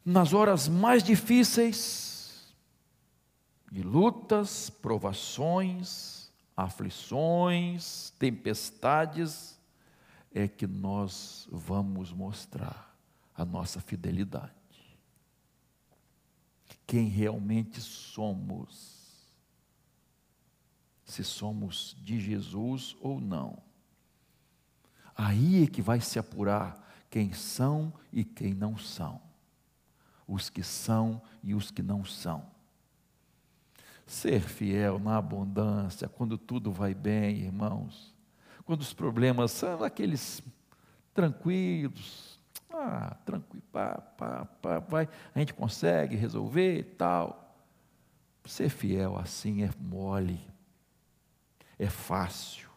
nas 0.02 0.32
horas 0.32 0.68
mais 0.68 1.02
difíceis, 1.02 2.50
de 3.70 3.82
lutas, 3.82 4.70
provações, 4.70 6.32
aflições, 6.56 8.08
tempestades, 8.18 9.60
é 10.32 10.48
que 10.48 10.66
nós 10.66 11.46
vamos 11.52 12.10
mostrar 12.10 12.96
a 13.36 13.44
nossa 13.44 13.82
fidelidade. 13.82 14.59
Quem 16.90 17.06
realmente 17.06 17.80
somos, 17.80 18.98
se 21.04 21.22
somos 21.22 21.96
de 22.02 22.18
Jesus 22.18 22.96
ou 23.00 23.20
não. 23.20 23.62
Aí 25.14 25.62
é 25.62 25.66
que 25.68 25.80
vai 25.80 26.00
se 26.00 26.18
apurar 26.18 26.92
quem 27.08 27.32
são 27.32 27.92
e 28.12 28.24
quem 28.24 28.52
não 28.52 28.76
são, 28.76 29.22
os 30.26 30.50
que 30.50 30.64
são 30.64 31.22
e 31.44 31.54
os 31.54 31.70
que 31.70 31.80
não 31.80 32.04
são. 32.04 32.44
Ser 34.04 34.40
fiel 34.40 34.98
na 34.98 35.16
abundância, 35.16 36.08
quando 36.08 36.36
tudo 36.36 36.72
vai 36.72 36.92
bem, 36.92 37.36
irmãos, 37.42 38.12
quando 38.64 38.80
os 38.80 38.92
problemas 38.92 39.52
são 39.52 39.84
aqueles 39.84 40.42
tranquilos, 41.14 42.29
ah, 42.72 43.16
tranquilo, 43.24 43.64
pá, 43.72 43.96
pá, 44.16 44.44
pá, 44.62 44.78
vai, 44.78 45.08
a 45.34 45.38
gente 45.38 45.52
consegue 45.54 46.16
resolver 46.16 46.78
e 46.78 46.84
tal. 46.84 47.46
Ser 48.44 48.68
fiel 48.68 49.18
assim 49.18 49.62
é 49.62 49.70
mole, 49.78 50.40
é 51.78 51.88
fácil. 51.88 52.70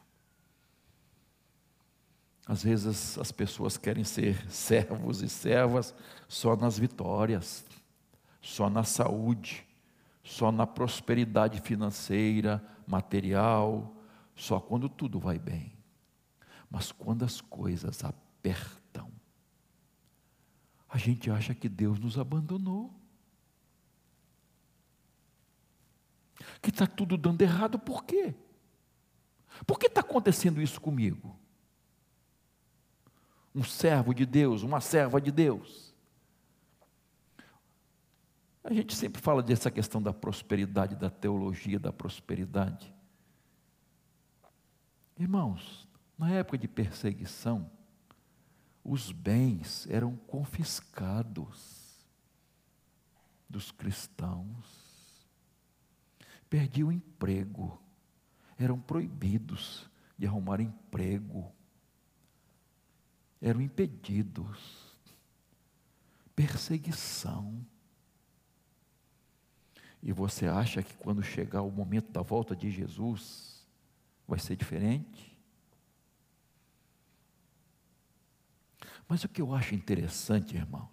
Às 2.46 2.64
vezes 2.64 3.18
as 3.18 3.32
pessoas 3.32 3.78
querem 3.78 4.04
ser 4.04 4.50
servos 4.52 5.22
e 5.22 5.30
servas 5.30 5.96
só 6.28 6.56
nas 6.56 6.78
vitórias, 6.78 7.66
só 8.42 8.70
na 8.70 8.84
saúde, 8.84 9.66
só 10.24 10.52
na 10.52 10.68
prosperidade 10.68 11.62
financeira, 11.62 12.62
material, 12.86 13.96
só 14.36 14.60
quando 14.60 14.90
tudo 14.90 15.20
vai 15.20 15.40
bem. 15.40 15.72
Mas 16.70 16.92
quando 16.92 17.24
as 17.24 17.40
coisas 17.40 18.04
apertam, 18.04 18.83
a 20.94 20.98
gente 21.00 21.32
acha 21.32 21.56
que 21.56 21.68
Deus 21.68 21.98
nos 21.98 22.20
abandonou. 22.20 22.94
Que 26.62 26.70
está 26.70 26.86
tudo 26.86 27.18
dando 27.18 27.42
errado, 27.42 27.80
por 27.80 28.04
quê? 28.04 28.36
Por 29.66 29.80
que 29.80 29.88
está 29.88 30.02
acontecendo 30.02 30.62
isso 30.62 30.80
comigo? 30.80 31.36
Um 33.56 33.64
servo 33.64 34.14
de 34.14 34.24
Deus, 34.24 34.62
uma 34.62 34.80
serva 34.80 35.20
de 35.20 35.32
Deus. 35.32 35.96
A 38.64 38.72
gente 38.72 38.94
sempre 38.94 39.20
fala 39.20 39.42
dessa 39.42 39.72
questão 39.72 40.00
da 40.00 40.14
prosperidade, 40.14 40.96
da 40.96 41.10
teologia 41.10 41.80
da 41.80 41.92
prosperidade. 41.92 42.94
Irmãos, 45.18 45.90
na 46.20 46.30
época 46.30 46.56
de 46.60 46.68
perseguição, 46.68 47.68
os 48.84 49.12
bens 49.12 49.88
eram 49.90 50.16
confiscados 50.16 51.84
dos 53.48 53.72
cristãos, 53.72 55.26
perdiam 56.50 56.92
emprego, 56.92 57.82
eram 58.58 58.80
proibidos 58.80 59.90
de 60.18 60.28
arrumar 60.28 60.60
emprego, 60.60 61.52
eram 63.42 63.62
impedidos, 63.62 64.94
perseguição. 66.36 67.66
E 70.02 70.12
você 70.12 70.48
acha 70.48 70.84
que 70.84 70.96
quando 70.96 71.24
chegar 71.24 71.62
o 71.62 71.72
momento 71.72 72.12
da 72.12 72.22
volta 72.22 72.56
de 72.56 72.70
Jesus, 72.70 73.66
vai 74.28 74.40
ser 74.40 74.56
diferente? 74.56 75.33
Mas 79.08 79.24
o 79.24 79.30
que 79.30 79.42
eu 79.42 79.54
acho 79.54 79.76
interessante, 79.76 80.56
irmãos, 80.56 80.90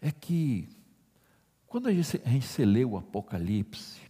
é 0.00 0.10
que 0.10 0.68
quando 1.66 1.88
a 1.88 1.92
gente, 1.92 2.20
a 2.24 2.28
gente 2.28 2.46
se 2.46 2.64
lê 2.64 2.84
o 2.84 2.96
Apocalipse, 2.96 4.00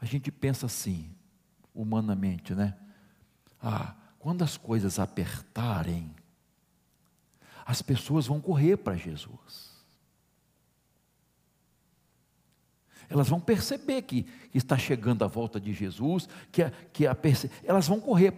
a 0.00 0.04
gente 0.04 0.30
pensa 0.30 0.66
assim, 0.66 1.10
humanamente, 1.74 2.54
né? 2.54 2.76
Ah, 3.60 3.96
quando 4.18 4.42
as 4.42 4.56
coisas 4.56 4.98
apertarem, 4.98 6.14
as 7.66 7.82
pessoas 7.82 8.26
vão 8.26 8.40
correr 8.40 8.76
para 8.76 8.96
Jesus. 8.96 9.68
Elas 13.08 13.28
vão 13.28 13.40
perceber 13.40 14.02
que 14.02 14.26
está 14.54 14.76
chegando 14.76 15.24
a 15.24 15.28
volta 15.28 15.58
de 15.58 15.72
Jesus, 15.72 16.28
que, 16.52 16.62
a, 16.62 16.70
que 16.70 17.06
a, 17.06 17.16
elas 17.64 17.88
vão 17.88 18.00
correr. 18.00 18.34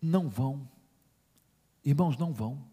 Não 0.00 0.28
vão. 0.28 0.68
Irmãos, 1.84 2.16
não 2.16 2.32
vão. 2.32 2.64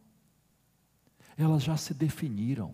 Elas 1.38 1.63
já 1.63 1.76
se 1.76 1.93
definiram. 1.93 2.74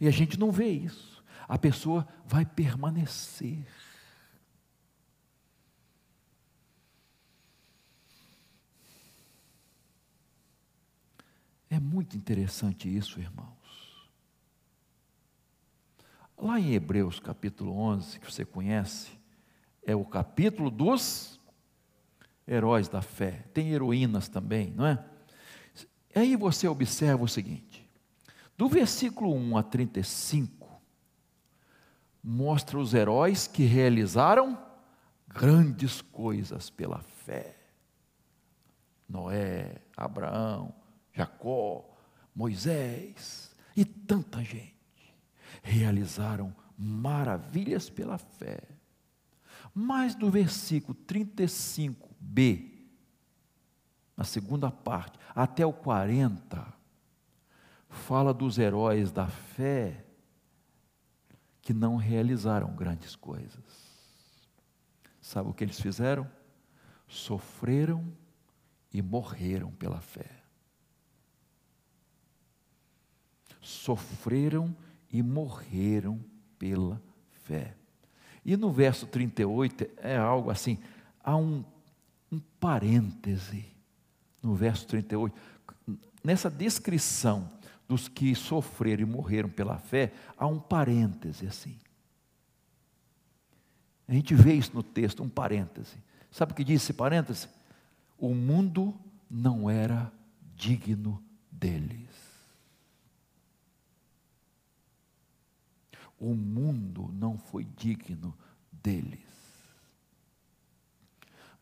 E 0.00 0.06
a 0.06 0.10
gente 0.10 0.38
não 0.38 0.52
vê 0.52 0.68
isso. 0.68 1.24
A 1.48 1.58
pessoa 1.58 2.06
vai 2.26 2.44
permanecer. 2.44 3.66
É 11.70 11.78
muito 11.78 12.16
interessante 12.16 12.94
isso, 12.94 13.20
irmãos. 13.20 13.56
Lá 16.36 16.60
em 16.60 16.74
Hebreus 16.74 17.18
capítulo 17.18 17.72
11, 17.78 18.20
que 18.20 18.30
você 18.30 18.44
conhece, 18.44 19.18
é 19.82 19.96
o 19.96 20.04
capítulo 20.04 20.70
dos 20.70 21.35
heróis 22.46 22.88
da 22.88 23.02
fé. 23.02 23.44
Tem 23.52 23.72
heroínas 23.72 24.28
também, 24.28 24.70
não 24.70 24.86
é? 24.86 25.04
Aí 26.14 26.36
você 26.36 26.66
observa 26.68 27.24
o 27.24 27.28
seguinte: 27.28 27.88
do 28.56 28.68
versículo 28.68 29.34
1 29.34 29.56
a 29.58 29.62
35, 29.62 30.80
mostra 32.22 32.78
os 32.78 32.94
heróis 32.94 33.46
que 33.46 33.64
realizaram 33.64 34.58
grandes 35.28 36.00
coisas 36.00 36.70
pela 36.70 37.00
fé. 37.00 37.56
Noé, 39.08 39.82
Abraão, 39.96 40.74
Jacó, 41.12 41.96
Moisés 42.34 43.54
e 43.76 43.84
tanta 43.84 44.42
gente 44.42 44.74
realizaram 45.62 46.54
maravilhas 46.78 47.88
pela 47.88 48.18
fé. 48.18 48.60
Mas 49.74 50.14
do 50.14 50.30
versículo 50.30 50.94
35b, 52.34 52.72
na 54.16 54.24
segunda 54.24 54.70
parte, 54.70 55.18
até 55.34 55.64
o 55.64 55.72
40, 55.72 56.74
fala 57.88 58.32
dos 58.32 58.58
heróis 58.58 59.12
da 59.12 59.26
fé 59.26 60.04
que 61.60 61.74
não 61.74 61.96
realizaram 61.96 62.74
grandes 62.74 63.14
coisas. 63.14 63.86
Sabe 65.20 65.50
o 65.50 65.52
que 65.52 65.64
eles 65.64 65.80
fizeram? 65.80 66.30
Sofreram 67.08 68.12
e 68.92 69.02
morreram 69.02 69.70
pela 69.72 70.00
fé. 70.00 70.30
Sofreram 73.60 74.74
e 75.10 75.22
morreram 75.22 76.24
pela 76.58 77.02
fé. 77.44 77.76
E 78.44 78.56
no 78.56 78.70
verso 78.70 79.06
38 79.06 79.88
é 79.96 80.16
algo 80.16 80.50
assim, 80.50 80.78
há 81.22 81.36
um, 81.36 81.64
um 82.30 82.40
parêntese 82.60 83.64
no 84.42 84.54
verso 84.54 84.86
38. 84.86 85.34
Nessa 86.22 86.50
descrição 86.50 87.50
dos 87.88 88.08
que 88.08 88.34
sofreram 88.34 89.02
e 89.02 89.06
morreram 89.06 89.48
pela 89.48 89.78
fé, 89.78 90.12
há 90.36 90.46
um 90.46 90.58
parêntese 90.58 91.46
assim. 91.46 91.78
A 94.08 94.12
gente 94.12 94.34
vê 94.34 94.54
isso 94.54 94.72
no 94.74 94.82
texto, 94.82 95.22
um 95.22 95.28
parêntese. 95.28 95.96
Sabe 96.30 96.52
o 96.52 96.54
que 96.54 96.64
diz 96.64 96.82
esse 96.82 96.92
parêntese? 96.92 97.48
O 98.18 98.34
mundo 98.34 98.94
não 99.28 99.68
era 99.68 100.12
digno 100.54 101.22
deles. 101.50 102.06
O 106.18 106.34
mundo 106.34 107.10
não 107.12 107.36
foi 107.36 107.64
digno 107.76 108.36
deles. 108.72 109.35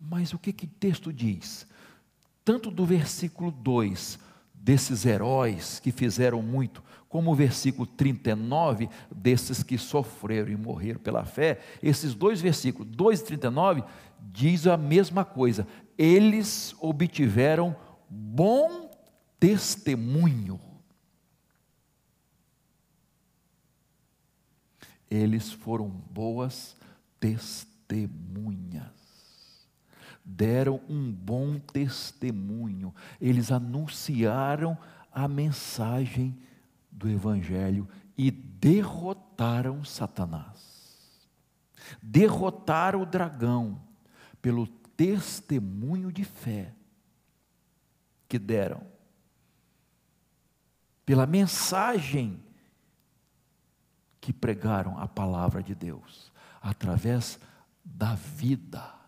Mas 0.09 0.33
o 0.33 0.39
que 0.39 0.53
que 0.53 0.67
o 0.67 0.69
texto 0.69 1.13
diz? 1.13 1.67
Tanto 2.45 2.71
do 2.71 2.85
versículo 2.85 3.51
2 3.51 4.19
desses 4.53 5.07
heróis 5.07 5.81
que 5.81 5.91
fizeram 5.91 6.43
muito, 6.43 6.83
como 7.09 7.33
o 7.33 7.35
versículo 7.35 7.87
39 7.87 8.89
desses 9.15 9.63
que 9.63 9.79
sofreram 9.79 10.51
e 10.51 10.57
morreram 10.57 11.01
pela 11.01 11.25
fé, 11.25 11.61
esses 11.83 12.15
dois 12.15 12.41
versículos, 12.41 12.91
2 12.95 13.21
e 13.21 13.25
39, 13.25 13.85
diz 14.21 14.67
a 14.67 14.77
mesma 14.77 15.25
coisa. 15.25 15.67
Eles 15.97 16.75
obtiveram 16.81 17.77
bom 18.09 18.91
testemunho. 19.39 20.61
Eles 25.11 25.53
foram 25.53 25.89
boas 25.89 26.77
testemunhas 27.21 29.04
deram 30.25 30.81
um 30.89 31.13
bom 31.13 31.59
testemunho, 31.59 32.95
eles 33.21 33.53
anunciaram 33.53 34.79
a 35.13 35.29
mensagem 35.29 36.37
do 36.91 37.09
Evangelho 37.09 37.89
e 38.17 38.31
derrotaram 38.31 39.85
Satanás. 39.85 41.29
Derrotaram 42.03 43.03
o 43.03 43.07
dragão 43.07 43.81
pelo 44.41 44.67
testemunho 44.67 46.11
de 46.11 46.25
fé 46.25 46.73
que 48.29 48.39
deram, 48.39 48.83
pela 51.05 51.27
mensagem 51.27 52.43
que 54.21 54.33
pregaram 54.33 54.99
a 54.99 55.07
palavra 55.07 55.63
de 55.63 55.75
Deus, 55.75 56.33
através 56.63 57.39
da 57.85 58.15
vida. 58.15 59.04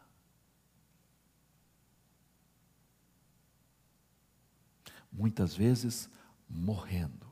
Muitas 5.17 5.55
vezes 5.57 6.11
morrendo. 6.49 7.27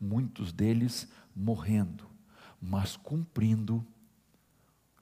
Muitos 0.00 0.52
deles 0.52 1.08
morrendo, 1.34 2.08
mas 2.60 2.96
cumprindo 2.96 3.86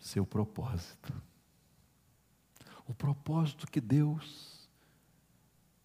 seu 0.01 0.27
propósito. 0.27 1.13
O 2.87 2.95
propósito 2.95 3.67
que 3.67 3.81
Deus 3.81 4.69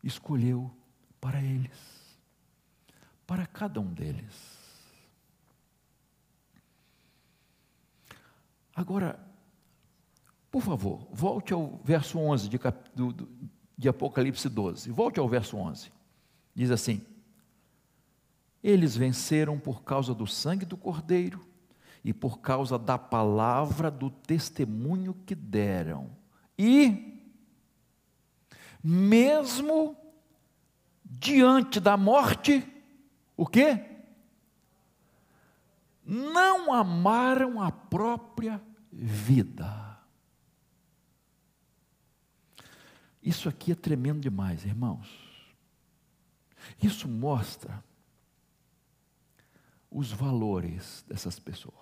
escolheu 0.04 0.72
para 1.20 1.42
eles, 1.42 2.18
para 3.28 3.46
cada 3.46 3.80
um 3.80 3.94
deles. 3.94 4.64
Agora, 8.76 9.20
por 10.50 10.62
favor, 10.62 11.08
volte 11.12 11.54
ao 11.54 11.80
verso 11.84 12.18
11 12.20 12.50
de, 12.50 12.60
do, 12.96 13.14
de 13.78 13.90
Apocalipse 13.90 14.48
12. 14.48 14.92
Volte 14.92 15.20
ao 15.20 15.28
verso 15.28 15.58
11. 15.58 15.92
Diz 16.54 16.72
assim: 16.72 17.02
Eles 18.64 18.96
venceram 18.96 19.60
por 19.60 19.84
causa 19.84 20.14
do 20.14 20.28
sangue 20.28 20.66
do 20.66 20.78
Cordeiro 20.78 21.46
e 22.04 22.14
por 22.14 22.40
causa 22.40 22.78
da 22.78 22.98
palavra 22.98 23.90
do 23.90 24.10
testemunho 24.10 25.14
que 25.26 25.34
deram. 25.34 26.12
E, 26.58 27.22
mesmo 28.84 29.96
diante 31.04 31.80
da 31.80 31.96
morte, 31.96 32.68
o 33.38 33.48
que? 33.48 33.80
Não 36.06 36.74
amaram 36.74 37.62
a 37.62 37.72
própria 37.72 38.62
vida. 38.92 39.83
Isso 43.24 43.48
aqui 43.48 43.72
é 43.72 43.76
tremendo 43.76 44.20
demais, 44.20 44.66
irmãos. 44.66 45.08
Isso 46.82 47.08
mostra 47.08 47.82
os 49.90 50.12
valores 50.12 51.06
dessas 51.08 51.40
pessoas. 51.40 51.74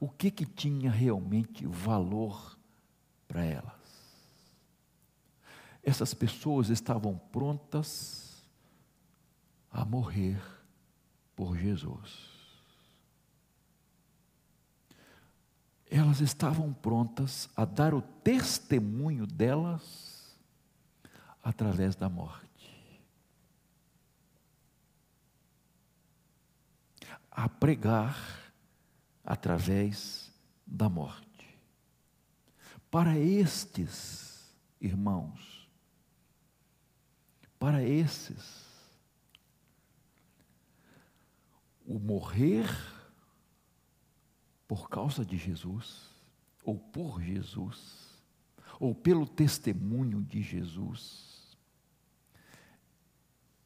O 0.00 0.08
que 0.08 0.30
que 0.30 0.44
tinha 0.44 0.90
realmente 0.90 1.64
valor 1.66 2.58
para 3.28 3.44
elas? 3.44 3.74
Essas 5.82 6.12
pessoas 6.12 6.70
estavam 6.70 7.16
prontas 7.16 8.42
a 9.70 9.84
morrer 9.84 10.40
por 11.36 11.56
Jesus. 11.56 12.27
Elas 15.90 16.20
estavam 16.20 16.72
prontas 16.72 17.48
a 17.56 17.64
dar 17.64 17.94
o 17.94 18.02
testemunho 18.02 19.26
delas 19.26 20.36
através 21.42 21.94
da 21.96 22.08
morte. 22.08 22.46
A 27.30 27.48
pregar 27.48 28.16
através 29.24 30.30
da 30.66 30.88
morte. 30.88 31.26
Para 32.90 33.18
estes 33.18 34.54
irmãos, 34.80 35.68
para 37.58 37.82
esses, 37.82 38.68
o 41.86 41.98
morrer 41.98 42.68
por 44.68 44.90
causa 44.90 45.24
de 45.24 45.38
Jesus, 45.38 46.10
ou 46.62 46.78
por 46.78 47.22
Jesus, 47.22 48.22
ou 48.78 48.94
pelo 48.94 49.26
testemunho 49.26 50.22
de 50.22 50.42
Jesus, 50.42 51.56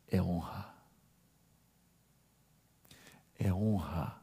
é 0.07 0.23
honra. 0.23 0.73
É 3.37 3.53
honra. 3.53 4.23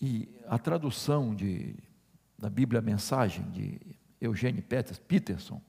E 0.00 0.34
a 0.46 0.58
tradução 0.58 1.34
de, 1.34 1.76
da 2.38 2.48
Bíblia 2.48 2.78
a 2.78 2.82
Mensagem 2.82 3.50
de 3.50 3.78
Eugênio 4.18 4.62
Peterson 4.62 5.60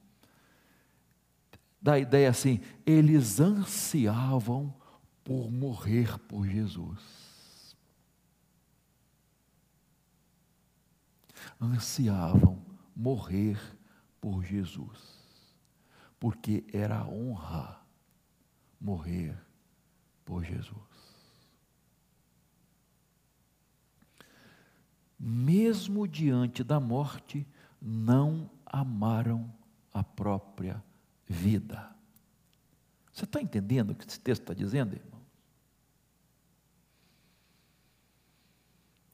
dá 1.81 1.93
a 1.93 1.99
ideia 1.99 2.29
assim: 2.29 2.61
eles 2.85 3.41
ansiavam 3.41 4.80
por 5.23 5.51
morrer 5.51 6.17
por 6.19 6.45
Jesus. 6.45 7.75
Ansiavam 11.59 12.63
morrer 12.95 13.59
por 14.19 14.43
Jesus, 14.43 14.99
porque 16.19 16.63
era 16.71 17.05
honra 17.05 17.81
morrer 18.79 19.37
por 20.25 20.43
Jesus. 20.43 20.91
Mesmo 25.19 26.07
diante 26.07 26.63
da 26.63 26.79
morte, 26.79 27.45
não 27.79 28.49
amaram 28.65 29.53
a 29.93 30.03
própria 30.03 30.83
vida. 31.27 31.95
Você 33.11 33.25
está 33.25 33.41
entendendo 33.41 33.91
o 33.91 33.95
que 33.95 34.07
esse 34.07 34.19
texto 34.19 34.41
está 34.41 34.53
dizendo, 34.53 34.95
irmão? 34.95 35.21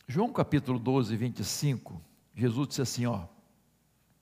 João 0.07 0.31
capítulo 0.31 0.79
12, 0.79 1.15
25, 1.17 2.01
Jesus 2.33 2.67
disse 2.69 2.81
assim: 2.81 3.05
ó, 3.05 3.27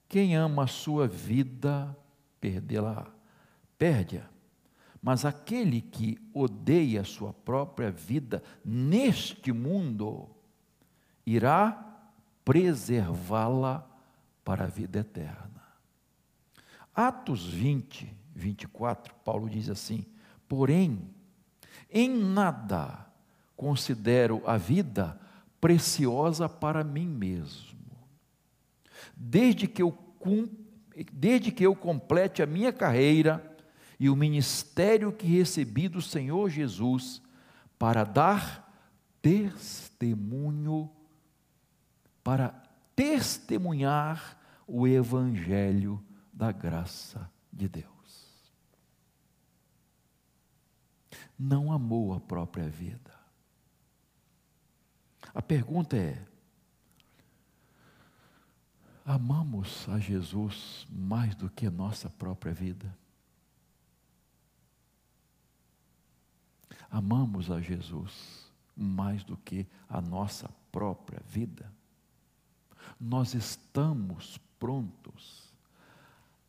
quem 0.07 0.36
ama 0.36 0.63
a 0.63 0.67
sua 0.67 1.07
vida, 1.07 1.95
perdê-la, 2.39 3.07
perde-a. 3.78 4.28
Mas 5.01 5.23
aquele 5.23 5.82
que 5.82 6.17
odeia 6.34 7.01
a 7.01 7.05
sua 7.05 7.32
própria 7.32 7.91
vida 7.91 8.41
neste 8.63 9.51
mundo, 9.51 10.28
irá 11.23 11.86
preservá-la 12.43 13.88
para 14.43 14.63
a 14.63 14.67
vida 14.67 14.99
eterna. 14.99 15.61
Atos 16.95 17.45
20, 17.45 18.11
24, 18.36 19.16
Paulo 19.24 19.50
diz 19.50 19.70
assim: 19.70 20.06
Porém, 20.48 21.10
em 21.90 22.10
nada 22.10 23.08
considero 23.56 24.44
a 24.46 24.58
vida 24.58 25.20
preciosa 25.62 26.50
para 26.50 26.84
mim 26.84 27.08
mesmo, 27.08 27.80
desde 29.16 29.68
que 29.68 29.82
eu, 29.82 29.98
desde 31.14 31.52
que 31.52 31.66
eu 31.66 31.74
complete 31.74 32.44
a 32.44 32.46
minha 32.46 32.74
carreira 32.74 33.56
e 33.98 34.10
o 34.10 34.16
ministério 34.16 35.14
que 35.14 35.26
recebi 35.26 35.88
do 35.88 36.02
Senhor 36.02 36.50
Jesus 36.50 37.22
para 37.80 38.04
dar 38.04 38.66
testemunho, 39.22 40.92
para 42.22 42.50
testemunhar 42.96 44.38
o 44.68 44.88
Evangelho 44.88 46.04
da 46.34 46.52
graça 46.52 47.30
de 47.52 47.70
Deus. 47.70 47.95
Não 51.38 51.72
amou 51.72 52.14
a 52.14 52.20
própria 52.20 52.70
vida. 52.70 53.14
A 55.34 55.42
pergunta 55.42 55.98
é: 55.98 56.26
amamos 59.06 59.88
a 59.90 60.00
Jesus 60.00 60.88
mais 60.90 61.36
do 61.36 61.50
que 61.50 61.70
nossa 61.70 62.10
própria 62.10 62.54
vida? 62.54 62.96
amamos 66.96 67.52
a 67.52 67.60
Jesus 67.60 68.50
mais 68.74 69.22
do 69.22 69.36
que 69.36 69.68
a 69.90 70.00
nossa 70.00 70.50
própria 70.72 71.22
vida. 71.28 71.70
Nós 72.98 73.34
estamos 73.34 74.38
prontos 74.58 75.54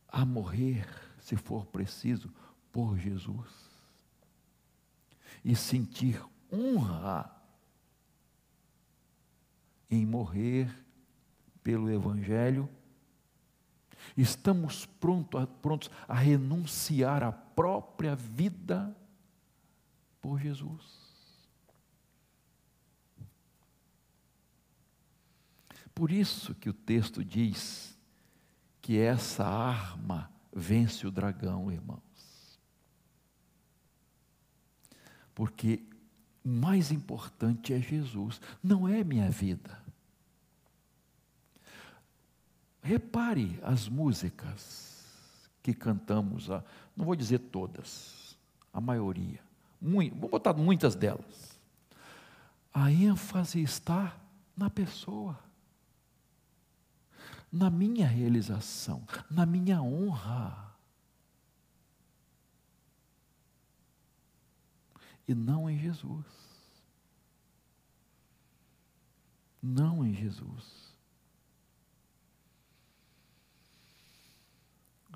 a 0.07 0.25
morrer, 0.25 0.87
se 1.19 1.35
for 1.35 1.65
preciso, 1.65 2.31
por 2.71 2.97
Jesus 2.97 3.66
e 5.43 5.55
sentir 5.55 6.21
honra 6.51 7.31
em 9.89 10.05
morrer 10.05 10.69
pelo 11.63 11.89
Evangelho. 11.89 12.69
Estamos 14.15 14.85
prontos 14.85 15.41
a, 15.41 15.47
prontos 15.47 15.91
a 16.07 16.15
renunciar 16.15 17.23
à 17.23 17.31
própria 17.31 18.15
vida 18.15 18.95
por 20.21 20.39
Jesus. 20.39 21.07
Por 25.93 26.11
isso 26.11 26.53
que 26.53 26.69
o 26.69 26.73
texto 26.73 27.25
diz 27.25 27.97
que 28.81 28.99
essa 28.99 29.43
arma 29.43 30.31
vence 30.53 31.07
o 31.07 31.11
dragão, 31.11 31.71
irmãos. 31.71 32.06
Porque 35.37 35.83
o 36.43 36.49
mais 36.49 36.91
importante 36.91 37.71
é 37.71 37.79
Jesus, 37.79 38.41
não 38.63 38.87
é 38.87 39.03
minha 39.03 39.29
vida. 39.29 39.79
Repare 42.81 43.59
as 43.61 43.87
músicas 43.87 45.47
que 45.61 45.75
cantamos, 45.75 46.47
não 46.95 47.05
vou 47.05 47.15
dizer 47.15 47.37
todas, 47.37 48.35
a 48.73 48.81
maioria. 48.81 49.39
Vou 49.79 50.27
botar 50.27 50.55
muitas 50.55 50.95
delas. 50.95 51.59
A 52.73 52.91
ênfase 52.91 53.61
está 53.61 54.17
na 54.57 54.71
pessoa, 54.71 55.37
na 57.51 57.69
minha 57.69 58.07
realização, 58.07 59.03
na 59.29 59.45
minha 59.45 59.83
honra. 59.83 60.66
E 65.27 65.35
não 65.35 65.69
em 65.69 65.77
Jesus. 65.77 66.25
Não 69.61 70.05
em 70.05 70.13
Jesus. 70.13 70.95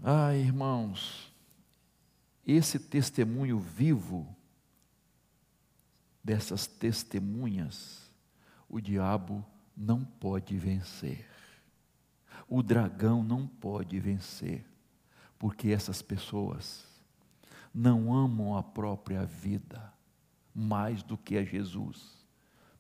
Ah, 0.03 0.35
irmãos, 0.35 1.31
esse 2.45 2.77
testemunho 2.79 3.59
vivo 3.59 4.35
dessas 6.23 6.67
testemunhas, 6.67 8.11
o 8.67 8.81
diabo 8.81 9.45
não 9.77 10.03
pode 10.03 10.57
vencer. 10.57 11.29
O 12.47 12.61
dragão 12.61 13.23
não 13.23 13.47
pode 13.47 13.97
vencer, 13.99 14.65
porque 15.39 15.69
essas 15.69 16.01
pessoas 16.01 16.85
não 17.73 18.13
amam 18.13 18.57
a 18.57 18.63
própria 18.63 19.25
vida 19.25 19.93
mais 20.53 21.03
do 21.03 21.17
que 21.17 21.37
a 21.37 21.43
Jesus. 21.43 22.25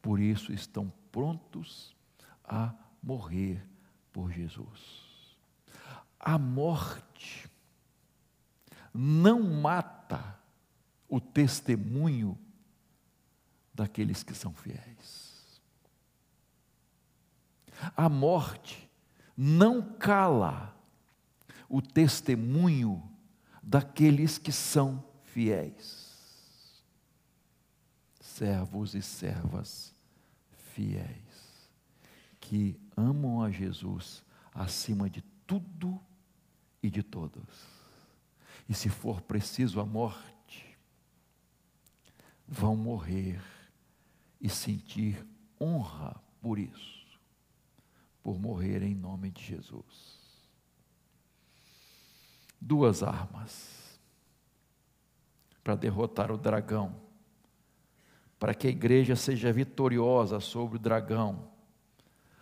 Por 0.01 0.19
isso 0.19 0.51
estão 0.51 0.91
prontos 1.11 1.95
a 2.43 2.73
morrer 3.01 3.65
por 4.11 4.31
Jesus. 4.31 5.37
A 6.19 6.37
morte 6.37 7.49
não 8.93 9.41
mata 9.41 10.39
o 11.07 11.19
testemunho 11.19 12.37
daqueles 13.73 14.23
que 14.23 14.33
são 14.33 14.53
fiéis. 14.53 15.61
A 17.95 18.07
morte 18.09 18.89
não 19.35 19.81
cala 19.81 20.75
o 21.67 21.81
testemunho 21.81 23.01
daqueles 23.63 24.37
que 24.37 24.51
são 24.51 25.03
fiéis. 25.23 26.00
Servos 28.41 28.95
e 28.95 29.03
servas 29.03 29.93
fiéis, 30.73 31.69
que 32.39 32.75
amam 32.97 33.43
a 33.43 33.51
Jesus 33.51 34.25
acima 34.51 35.07
de 35.07 35.21
tudo 35.45 36.01
e 36.81 36.89
de 36.89 37.03
todos. 37.03 37.67
E 38.67 38.73
se 38.73 38.89
for 38.89 39.21
preciso 39.21 39.79
a 39.79 39.85
morte, 39.85 40.75
vão 42.47 42.75
morrer 42.75 43.39
e 44.41 44.49
sentir 44.49 45.23
honra 45.61 46.19
por 46.41 46.57
isso, 46.57 47.19
por 48.23 48.39
morrer 48.39 48.81
em 48.81 48.95
nome 48.95 49.29
de 49.29 49.43
Jesus. 49.43 50.19
Duas 52.59 53.03
armas 53.03 53.99
para 55.63 55.75
derrotar 55.75 56.31
o 56.31 56.37
dragão, 56.39 57.10
para 58.41 58.55
que 58.55 58.65
a 58.65 58.71
igreja 58.71 59.15
seja 59.15 59.53
vitoriosa 59.53 60.39
sobre 60.39 60.77
o 60.77 60.79
dragão: 60.79 61.47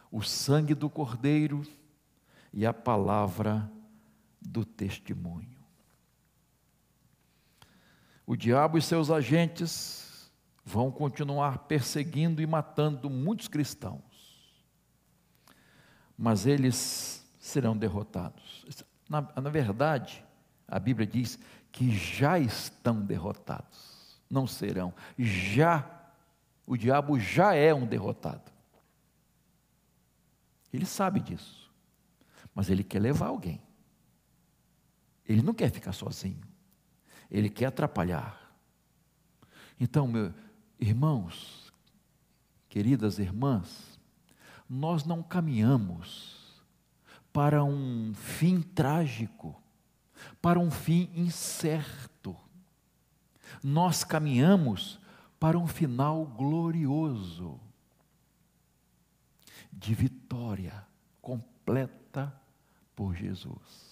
o 0.09 0.21
sangue 0.21 0.73
do 0.73 0.89
Cordeiro 0.89 1.61
e 2.53 2.65
a 2.65 2.73
palavra 2.73 3.69
do 4.41 4.63
testemunho. 4.63 5.59
O 8.25 8.37
diabo 8.37 8.77
e 8.77 8.81
seus 8.81 9.11
agentes 9.11 10.31
vão 10.63 10.89
continuar 10.89 11.65
perseguindo 11.67 12.41
e 12.41 12.47
matando 12.47 13.09
muitos 13.09 13.49
cristãos. 13.49 13.99
Mas 16.17 16.45
eles 16.45 17.29
serão 17.37 17.75
derrotados. 17.75 18.85
Na, 19.09 19.21
na 19.21 19.49
verdade, 19.49 20.23
a 20.65 20.79
Bíblia 20.79 21.05
diz 21.05 21.37
que 21.73 21.91
já 21.91 22.39
estão 22.39 23.01
derrotados. 23.01 23.88
Não 24.29 24.45
serão. 24.45 24.93
Já, 25.17 25.89
o 26.65 26.77
diabo 26.77 27.19
já 27.19 27.53
é 27.53 27.73
um 27.73 27.85
derrotado. 27.85 28.51
Ele 30.71 30.85
sabe 30.85 31.19
disso, 31.19 31.71
mas 32.53 32.69
ele 32.69 32.83
quer 32.83 32.99
levar 32.99 33.27
alguém. 33.27 33.61
Ele 35.25 35.41
não 35.41 35.53
quer 35.53 35.71
ficar 35.71 35.93
sozinho, 35.93 36.41
ele 37.29 37.49
quer 37.49 37.67
atrapalhar. 37.67 38.53
Então, 39.79 40.07
meus 40.07 40.33
irmãos, 40.79 41.71
queridas 42.67 43.19
irmãs, 43.19 43.99
nós 44.69 45.03
não 45.05 45.23
caminhamos 45.23 46.61
para 47.31 47.63
um 47.63 48.13
fim 48.13 48.61
trágico, 48.61 49.59
para 50.41 50.59
um 50.59 50.69
fim 50.69 51.09
incerto. 51.15 52.35
Nós 53.63 54.03
caminhamos 54.03 54.99
para 55.39 55.57
um 55.57 55.67
final 55.67 56.25
glorioso, 56.25 57.59
de 59.71 59.93
vitória 59.93 60.85
completa 61.21 62.33
por 62.95 63.15
Jesus. 63.15 63.89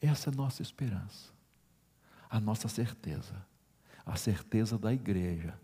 Essa 0.00 0.30
é 0.30 0.32
a 0.32 0.36
nossa 0.36 0.62
esperança, 0.62 1.30
a 2.28 2.40
nossa 2.40 2.68
certeza, 2.68 3.34
a 4.06 4.16
certeza 4.16 4.78
da 4.78 4.92
igreja, 4.92 5.58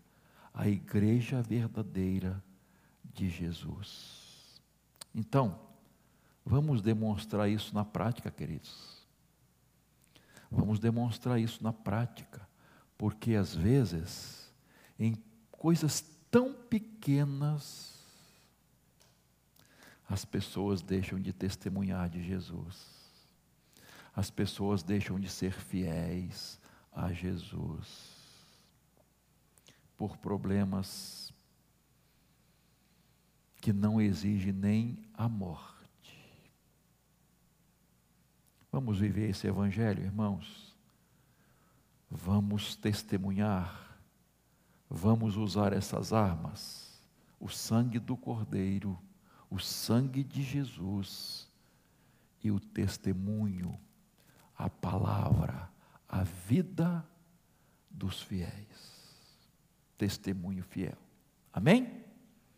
a 0.53 0.67
igreja 0.67 1.41
verdadeira 1.41 2.43
de 3.03 3.29
Jesus. 3.29 4.61
Então, 5.13 5.59
vamos 6.45 6.81
demonstrar 6.81 7.49
isso 7.49 7.73
na 7.73 7.83
prática, 7.83 8.29
queridos. 8.29 8.96
Vamos 10.49 10.79
demonstrar 10.79 11.39
isso 11.39 11.63
na 11.63 11.73
prática, 11.73 12.47
porque 12.97 13.35
às 13.35 13.53
vezes, 13.53 14.51
em 14.97 15.15
coisas 15.51 16.03
tão 16.31 16.53
pequenas, 16.53 17.97
as 20.09 20.23
pessoas 20.23 20.81
deixam 20.81 21.19
de 21.19 21.33
testemunhar 21.33 22.09
de 22.09 22.23
Jesus. 22.23 22.95
As 24.15 24.31
pessoas 24.31 24.81
deixam 24.81 25.19
de 25.19 25.29
ser 25.29 25.51
fiéis 25.51 26.59
a 26.91 27.11
Jesus. 27.11 28.15
Por 29.97 30.17
problemas 30.17 31.33
que 33.59 33.73
não 33.73 33.99
exigem 33.99 34.53
nem 34.53 34.97
a 35.13 35.27
morte. 35.27 35.77
Vamos 38.77 38.99
viver 38.99 39.31
esse 39.31 39.47
evangelho, 39.47 40.03
irmãos. 40.03 40.77
Vamos 42.11 42.75
testemunhar. 42.75 43.97
Vamos 44.87 45.35
usar 45.35 45.73
essas 45.73 46.13
armas. 46.13 47.01
O 47.39 47.49
sangue 47.49 47.97
do 47.97 48.15
Cordeiro, 48.15 48.95
o 49.49 49.57
sangue 49.57 50.23
de 50.23 50.43
Jesus 50.43 51.51
e 52.43 52.51
o 52.51 52.59
testemunho, 52.59 53.79
a 54.55 54.69
palavra, 54.69 55.71
a 56.07 56.23
vida 56.23 57.03
dos 57.89 58.21
fiéis. 58.21 59.49
Testemunho 59.97 60.63
fiel. 60.63 60.99
Amém? 61.51 62.05